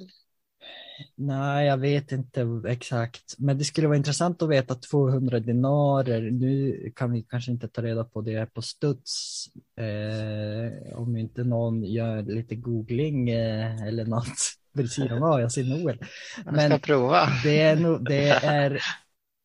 Nej, 1.17 1.67
jag 1.67 1.77
vet 1.77 2.13
inte 2.13 2.63
exakt. 2.69 3.35
Men 3.39 3.59
det 3.59 3.65
skulle 3.65 3.87
vara 3.87 3.97
intressant 3.97 4.43
att 4.43 4.49
veta 4.49 4.75
200 4.75 5.41
dinarer. 5.41 6.31
Nu 6.31 6.93
kan 6.97 7.13
vi 7.13 7.23
kanske 7.23 7.51
inte 7.51 7.69
ta 7.69 7.83
reda 7.83 8.05
på 8.05 8.21
det 8.21 8.55
på 8.55 8.63
studs. 8.63 9.45
Eh, 9.77 10.99
om 10.99 11.17
inte 11.17 11.45
någon 11.45 11.85
gör 11.85 12.23
lite 12.23 12.55
googling 12.57 13.31
eh, 13.31 13.83
eller 13.83 14.05
något 14.05 14.39
vid 14.73 14.91
sidan 14.91 15.23
av. 15.23 15.41
Jag 15.41 15.53
ser 15.53 15.65
Noel. 15.65 15.99
Jag 16.45 16.55
Men- 16.55 16.71
ska 16.71 16.79
prova. 16.79 17.29
Det 17.45 17.61
är 17.61 17.77
nog, 17.77 18.05
det 18.05 18.29
är, 18.45 18.81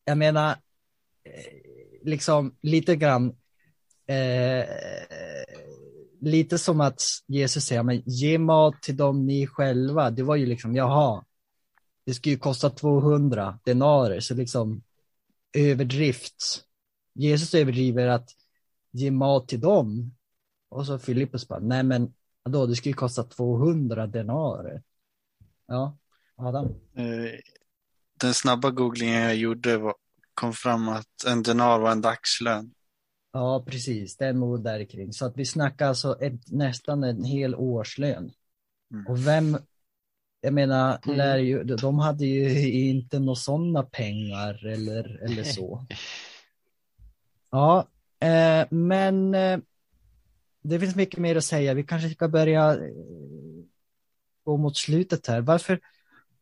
jag 0.04 0.18
menar, 0.18 0.50
eh, 0.50 1.52
liksom 2.02 2.54
lite 2.62 2.96
grann, 2.96 3.34
eh, 4.06 4.64
lite 6.20 6.58
som 6.58 6.80
att 6.80 7.02
Jesus 7.26 7.64
säger, 7.64 7.82
men 7.82 8.02
ge 8.06 8.38
mat 8.38 8.82
till 8.82 8.96
dem 8.96 9.26
ni 9.26 9.46
själva. 9.46 10.10
Det 10.10 10.22
var 10.22 10.36
ju 10.36 10.46
liksom, 10.46 10.76
jaha, 10.76 11.24
det 12.04 12.14
skulle 12.14 12.34
ju 12.34 12.38
kosta 12.38 12.70
200 12.70 13.58
denarer, 13.64 14.20
så 14.20 14.34
liksom 14.34 14.82
överdrift. 15.52 16.64
Jesus 17.14 17.54
överdriver 17.54 18.06
att 18.06 18.30
ge 18.90 19.10
mat 19.10 19.48
till 19.48 19.60
dem. 19.60 20.14
Och 20.68 20.86
så 20.86 20.98
Filippus 20.98 21.48
bara, 21.48 21.60
nej 21.60 21.82
men 21.82 22.14
då 22.44 22.66
det 22.66 22.76
skulle 22.76 22.90
ju 22.90 22.96
kosta 22.96 23.22
200 23.22 24.06
denarer. 24.06 24.82
Ja, 25.66 25.96
Adam. 26.36 26.66
Eh, 26.94 27.40
Den 28.20 28.34
snabba 28.34 28.70
googlingen 28.70 29.22
jag 29.22 29.36
gjorde 29.36 29.78
var, 29.78 29.94
kom 30.34 30.52
fram 30.52 30.88
att 30.88 31.24
en 31.26 31.42
denar 31.42 31.78
var 31.78 31.92
en 31.92 32.00
dagslön. 32.00 32.74
Ja, 33.32 33.64
precis. 33.66 34.16
Det 34.16 34.26
är 34.26 34.32
nog 34.32 34.64
där 34.64 34.84
kring. 34.84 35.12
Så 35.12 35.26
att 35.26 35.36
vi 35.36 35.46
snackar 35.46 35.88
alltså 35.88 36.20
ett, 36.20 36.50
nästan 36.50 37.04
en 37.04 37.24
hel 37.24 37.54
årslön. 37.54 38.30
Mm. 38.92 39.06
Och 39.06 39.26
vem, 39.26 39.58
jag 40.44 40.54
menar, 40.54 40.98
Mm. 41.04 41.16
lär 41.18 41.38
ju, 41.38 41.64
de 41.64 41.98
hade 41.98 42.26
ju 42.26 42.70
inte 42.72 43.18
några 43.18 43.36
sådana 43.36 43.82
pengar 43.82 44.66
eller, 44.66 45.24
eller 45.24 45.42
så. 45.44 45.86
Ja, 47.50 47.88
eh, 48.20 48.66
men 48.70 49.34
eh, 49.34 49.58
det 50.62 50.80
finns 50.80 50.96
mycket 50.96 51.20
mer 51.20 51.36
att 51.36 51.44
säga. 51.44 51.74
Vi 51.74 51.82
kanske 51.84 52.10
ska 52.10 52.28
börja 52.28 52.70
eh, 52.74 52.90
gå 54.44 54.56
mot 54.56 54.76
slutet 54.76 55.26
här. 55.26 55.40
Varför, 55.40 55.72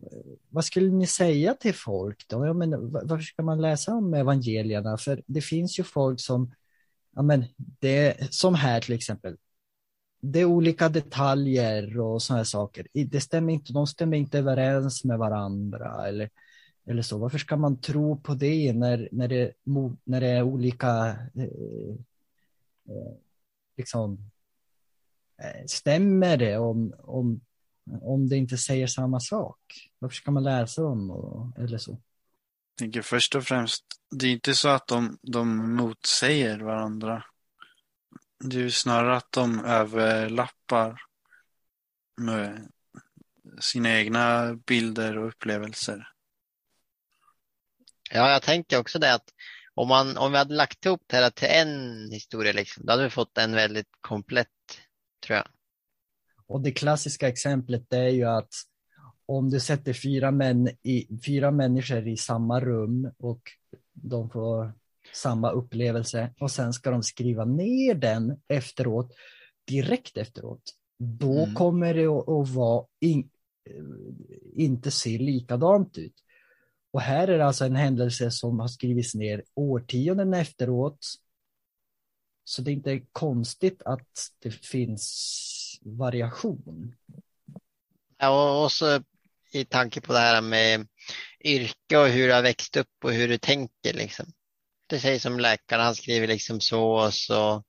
eh, 0.03 0.19
vad 0.49 0.65
skulle 0.65 0.91
ni 0.93 1.07
säga 1.07 1.55
till 1.55 1.75
folk 1.75 2.29
då? 2.29 2.47
Jag 2.47 2.57
menar, 2.57 2.79
va- 2.79 3.03
varför 3.05 3.23
ska 3.25 3.43
man 3.43 3.61
läsa 3.61 3.95
om 3.95 4.15
evangelierna? 4.15 4.97
För 4.99 5.23
det 5.27 5.41
finns 5.41 5.79
ju 5.79 5.83
folk 5.83 6.21
som, 6.21 6.55
ja 7.15 7.23
men 7.23 7.45
det, 7.57 8.17
som 8.35 8.55
här 8.55 8.81
till 8.81 8.95
exempel, 8.95 9.37
det 10.25 10.41
är 10.41 10.45
olika 10.45 10.89
detaljer 10.89 12.01
och 12.01 12.23
sådana 12.23 12.39
här 12.39 12.45
saker. 12.45 12.87
Det 12.93 13.21
stämmer 13.21 13.53
inte, 13.53 13.73
de 13.73 13.87
stämmer 13.87 14.17
inte 14.17 14.39
överens 14.39 15.05
med 15.05 15.19
varandra 15.19 16.09
eller, 16.09 16.31
eller 16.87 17.03
så. 17.03 17.19
Varför 17.19 17.39
ska 17.39 17.57
man 17.57 17.81
tro 17.81 18.21
på 18.21 18.35
det 18.35 18.73
när, 18.73 19.09
när, 19.13 19.29
det, 19.29 19.53
när 20.05 20.21
det 20.21 20.27
är 20.27 20.43
olika, 20.43 21.17
eh, 21.35 21.45
eh, 22.89 23.13
liksom, 23.77 24.31
eh, 25.39 25.67
stämmer 25.67 26.37
det 26.37 26.59
om, 26.59 26.95
om, 26.99 27.41
om 28.03 28.29
det 28.29 28.37
inte 28.37 28.57
säger 28.57 28.87
samma 28.87 29.21
sak? 29.21 29.91
Varför 29.99 30.17
ska 30.17 30.31
man 30.31 30.45
läsa 30.45 30.83
dem 30.83 31.11
och, 31.11 31.59
eller 31.59 31.79
så? 31.79 31.91
Jag 31.91 32.79
tänker 32.79 33.03
först 33.03 33.35
och 33.35 33.45
främst, 33.45 33.85
det 34.11 34.27
är 34.27 34.33
inte 34.33 34.55
så 34.55 34.69
att 34.69 34.87
de, 34.87 35.19
de 35.23 35.75
motsäger 35.75 36.59
varandra. 36.59 37.25
Det 38.45 38.57
är 38.57 38.61
ju 38.61 38.71
snarare 38.71 39.17
att 39.17 39.33
de 39.33 39.65
överlappar 39.65 41.01
med 42.17 42.69
sina 43.61 43.99
egna 43.99 44.55
bilder 44.55 45.19
och 45.19 45.29
upplevelser. 45.29 46.09
Ja, 48.11 48.31
jag 48.31 48.43
tänker 48.43 48.79
också 48.79 48.99
det 48.99 49.15
att 49.15 49.29
om, 49.75 49.89
man, 49.89 50.17
om 50.17 50.33
vi 50.33 50.39
hade 50.39 50.55
lagt 50.55 50.87
ihop 50.87 51.03
det 51.07 51.17
här 51.17 51.31
till 51.31 51.49
en 51.49 52.11
historia, 52.11 52.53
liksom, 52.53 52.87
då 52.87 52.93
hade 52.93 53.05
vi 53.05 53.11
fått 53.11 53.39
en 53.39 53.55
väldigt 53.55 53.91
komplett, 54.01 54.49
tror 55.27 55.37
jag. 55.37 55.49
Och 56.47 56.61
det 56.61 56.73
klassiska 56.73 57.29
exemplet 57.29 57.93
är 57.93 58.09
ju 58.09 58.25
att 58.25 58.55
om 59.27 59.51
du 59.51 59.61
sätter 59.61 59.93
fyra, 59.93 60.31
män 60.31 60.69
i, 60.83 61.19
fyra 61.27 61.51
människor 61.51 62.09
i 62.09 62.17
samma 62.17 62.61
rum 62.61 63.11
och 63.19 63.43
de 63.93 64.31
får 64.31 64.73
samma 65.15 65.51
upplevelse 65.51 66.35
och 66.41 66.51
sen 66.51 66.73
ska 66.73 66.91
de 66.91 67.03
skriva 67.03 67.45
ner 67.45 67.95
den 67.95 68.41
efteråt, 68.49 69.13
direkt 69.67 70.17
efteråt, 70.17 70.63
då 70.99 71.43
Mm. 71.43 71.55
kommer 71.55 71.95
det 71.95 72.07
att, 72.07 72.49
vara 72.49 72.87
in, 73.01 73.31
inte 74.55 74.91
se 74.91 75.19
likadant 75.19 75.99
ut. 75.99 76.15
Och 76.93 77.01
här 77.01 77.29
är 77.29 77.39
det 77.39 77.47
alltså 77.47 77.65
en 77.65 77.77
händelse 77.77 78.31
som 78.31 78.61
har 78.61 78.69
skrivits 78.69 79.15
ner 79.15 79.45
årtionden 79.55 80.35
efteråt. 80.35 81.07
Så 82.45 82.63
det 82.63 82.71
är 82.71 82.73
inte 82.73 83.01
konstigt 83.13 83.83
att 83.85 84.09
det 84.39 84.51
finns 84.51 85.79
variation. 85.83 86.95
Ja, 88.19 88.65
och 88.65 88.73
så 88.73 89.03
i 89.53 89.65
tanke 89.65 90.01
på 90.01 90.13
det 90.13 90.19
här 90.19 90.43
med 90.43 90.87
yrke 91.45 91.99
och 91.99 92.07
hur 92.09 92.27
du 92.29 92.35
har 92.35 92.43
växt 92.43 92.77
upp 92.77 93.05
och 93.05 93.13
hur 93.13 93.29
du 93.29 93.39
tänker 93.39 93.93
liksom 93.95 94.27
sköter 94.93 95.09
sig 95.09 95.21
som 95.21 95.41
läkare, 95.41 95.83
han 95.83 95.95
skriver 95.95 96.27
liksom 96.27 96.61
så 96.61 96.93
och 96.93 97.15
så. 97.15 97.65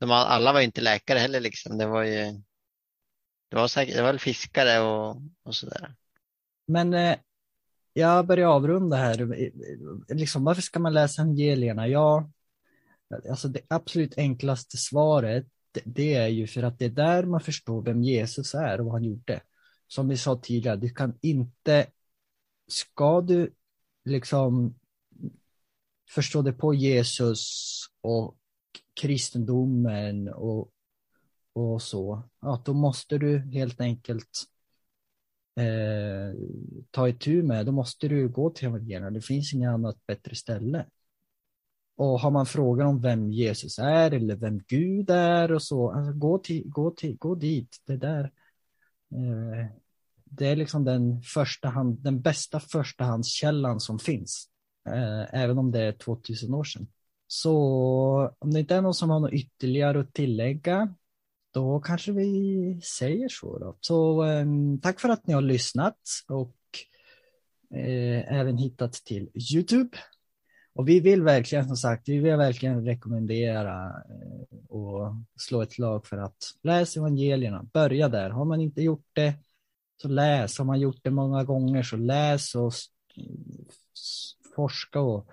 De, 0.00 0.10
alla 0.10 0.52
var 0.52 0.60
ju 0.60 0.66
inte 0.66 0.80
läkare 0.80 1.18
heller 1.18 1.40
liksom. 1.40 1.78
Det 1.78 1.86
var 1.86 2.02
ju 2.02 2.42
det 3.48 3.56
var, 3.56 3.68
säkert, 3.68 3.96
det 3.96 4.02
var 4.02 4.12
väl 4.12 4.18
fiskare 4.18 4.80
och, 4.80 5.22
och 5.42 5.54
sådär. 5.54 5.94
Men 6.66 6.94
eh, 6.94 7.16
jag 7.92 8.26
börjar 8.26 8.48
avrunda 8.48 8.96
här. 8.96 9.20
Eh, 9.20 9.46
eh, 10.10 10.16
liksom, 10.16 10.44
varför 10.44 10.62
ska 10.62 10.78
man 10.78 10.94
läsa 10.94 11.22
evangelierna? 11.22 11.88
Ja, 11.88 12.30
alltså 13.30 13.48
det 13.48 13.60
absolut 13.68 14.18
enklaste 14.18 14.76
svaret 14.76 15.46
det 15.84 16.14
är 16.14 16.28
ju 16.28 16.46
för 16.46 16.62
att 16.62 16.78
det 16.78 16.84
är 16.84 16.90
där 16.90 17.24
man 17.24 17.40
förstår 17.40 17.82
vem 17.82 18.02
Jesus 18.02 18.54
är 18.54 18.80
och 18.80 18.86
vad 18.86 18.94
han 18.94 19.04
gjorde. 19.04 19.40
Som 19.88 20.08
vi 20.08 20.16
sa 20.16 20.40
tidigare, 20.42 20.76
du 20.76 20.88
kan 20.90 21.18
inte, 21.22 21.86
ska 22.68 23.20
du 23.20 23.52
liksom 24.04 24.74
förstå 26.08 26.42
det 26.42 26.52
på 26.52 26.74
Jesus 26.74 27.42
och 28.00 28.36
kristendomen 29.00 30.28
och, 30.28 30.70
och 31.52 31.82
så, 31.82 32.22
ja, 32.40 32.62
då 32.64 32.74
måste 32.74 33.18
du 33.18 33.38
helt 33.38 33.80
enkelt 33.80 34.44
eh, 35.56 36.38
ta 36.90 37.08
itu 37.08 37.42
med, 37.42 37.66
då 37.66 37.72
måste 37.72 38.08
du 38.08 38.28
gå 38.28 38.50
till 38.50 38.68
evangelierna. 38.68 39.10
Det 39.10 39.20
finns 39.20 39.54
inget 39.54 39.70
annat 39.70 40.06
bättre 40.06 40.34
ställe. 40.34 40.86
Och 41.96 42.20
har 42.20 42.30
man 42.30 42.46
frågor 42.46 42.84
om 42.84 43.00
vem 43.00 43.32
Jesus 43.32 43.78
är 43.78 44.10
eller 44.10 44.36
vem 44.36 44.58
Gud 44.58 45.10
är 45.10 45.52
och 45.52 45.62
så, 45.62 45.90
alltså 45.90 46.12
gå, 46.12 46.38
till, 46.38 46.62
gå, 46.66 46.90
till, 46.90 47.16
gå 47.16 47.34
dit. 47.34 47.76
Det 47.86 47.96
där. 47.96 48.24
Eh, 49.14 49.66
det 50.24 50.46
är 50.46 50.56
liksom 50.56 50.84
den, 50.84 51.22
första 51.22 51.68
hand, 51.68 51.98
den 51.98 52.20
bästa 52.20 52.60
förstahandskällan 52.60 53.80
som 53.80 53.98
finns. 53.98 54.48
Eh, 54.86 55.42
även 55.42 55.58
om 55.58 55.72
det 55.72 55.80
är 55.80 55.92
2000 55.92 56.54
år 56.54 56.64
sedan. 56.64 56.86
Så 57.26 57.54
om 58.38 58.52
det 58.52 58.60
inte 58.60 58.74
är 58.74 58.80
någon 58.80 58.94
som 58.94 59.10
har 59.10 59.20
något 59.20 59.32
ytterligare 59.32 60.00
att 60.00 60.14
tillägga, 60.14 60.94
då 61.52 61.80
kanske 61.80 62.12
vi 62.12 62.80
säger 62.82 63.28
så. 63.28 63.58
Då. 63.58 63.76
Så 63.80 64.24
eh, 64.24 64.46
tack 64.82 65.00
för 65.00 65.08
att 65.08 65.26
ni 65.26 65.34
har 65.34 65.42
lyssnat 65.42 65.98
och 66.28 66.56
eh, 67.74 68.32
även 68.32 68.58
hittat 68.58 68.92
till 68.92 69.30
Youtube. 69.54 69.98
Och 70.74 70.88
vi 70.88 71.00
vill 71.00 71.22
verkligen, 71.22 71.66
som 71.66 71.76
sagt, 71.76 72.08
vi 72.08 72.18
vill 72.18 72.36
verkligen 72.36 72.84
rekommendera 72.84 73.86
eh, 73.86 74.58
och 74.68 75.14
slå 75.36 75.62
ett 75.62 75.72
slag 75.72 76.06
för 76.06 76.16
att 76.16 76.36
läsa 76.62 77.00
evangelierna. 77.00 77.66
Börja 77.72 78.08
där. 78.08 78.30
Har 78.30 78.44
man 78.44 78.60
inte 78.60 78.82
gjort 78.82 79.06
det, 79.12 79.34
så 80.02 80.08
läs. 80.08 80.58
Har 80.58 80.64
man 80.64 80.80
gjort 80.80 81.00
det 81.02 81.10
många 81.10 81.44
gånger, 81.44 81.82
så 81.82 81.96
läs 81.96 82.54
och 82.54 82.72
forska 84.56 85.00
och 85.00 85.28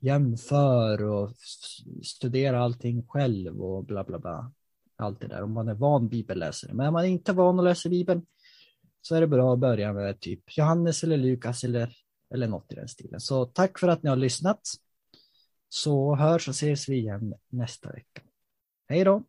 jämför 0.00 1.04
och 1.04 1.30
studera 2.04 2.60
allting 2.60 3.06
själv 3.08 3.62
och 3.62 3.84
bla 3.84 4.04
bla 4.04 4.18
bla. 4.18 4.52
Allt 4.96 5.20
det 5.20 5.26
där 5.26 5.42
om 5.42 5.52
man 5.52 5.68
är 5.68 5.74
van 5.74 6.08
bibelläsare. 6.08 6.74
Men 6.74 6.86
är 6.86 6.90
man 6.90 7.04
inte 7.04 7.32
van 7.32 7.58
att 7.58 7.64
läsa 7.64 7.88
bibeln 7.88 8.26
så 9.00 9.14
är 9.14 9.20
det 9.20 9.26
bra 9.26 9.52
att 9.52 9.58
börja 9.58 9.92
med 9.92 10.20
typ 10.20 10.58
Johannes 10.58 11.04
eller 11.04 11.16
Lukas 11.16 11.64
eller, 11.64 11.92
eller 12.34 12.48
något 12.48 12.72
i 12.72 12.74
den 12.74 12.88
stilen. 12.88 13.20
Så 13.20 13.46
tack 13.46 13.78
för 13.78 13.88
att 13.88 14.02
ni 14.02 14.08
har 14.08 14.16
lyssnat. 14.16 14.60
Så 15.68 16.16
hörs 16.16 16.48
och 16.48 16.54
ses 16.54 16.88
vi 16.88 16.96
igen 16.96 17.34
nästa 17.48 17.92
vecka. 17.92 18.22
Hej 18.88 19.04
då! 19.04 19.22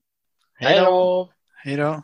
Hej 0.54 0.80
då! 0.80 1.30
Hej 1.56 1.78
då! 1.78 2.02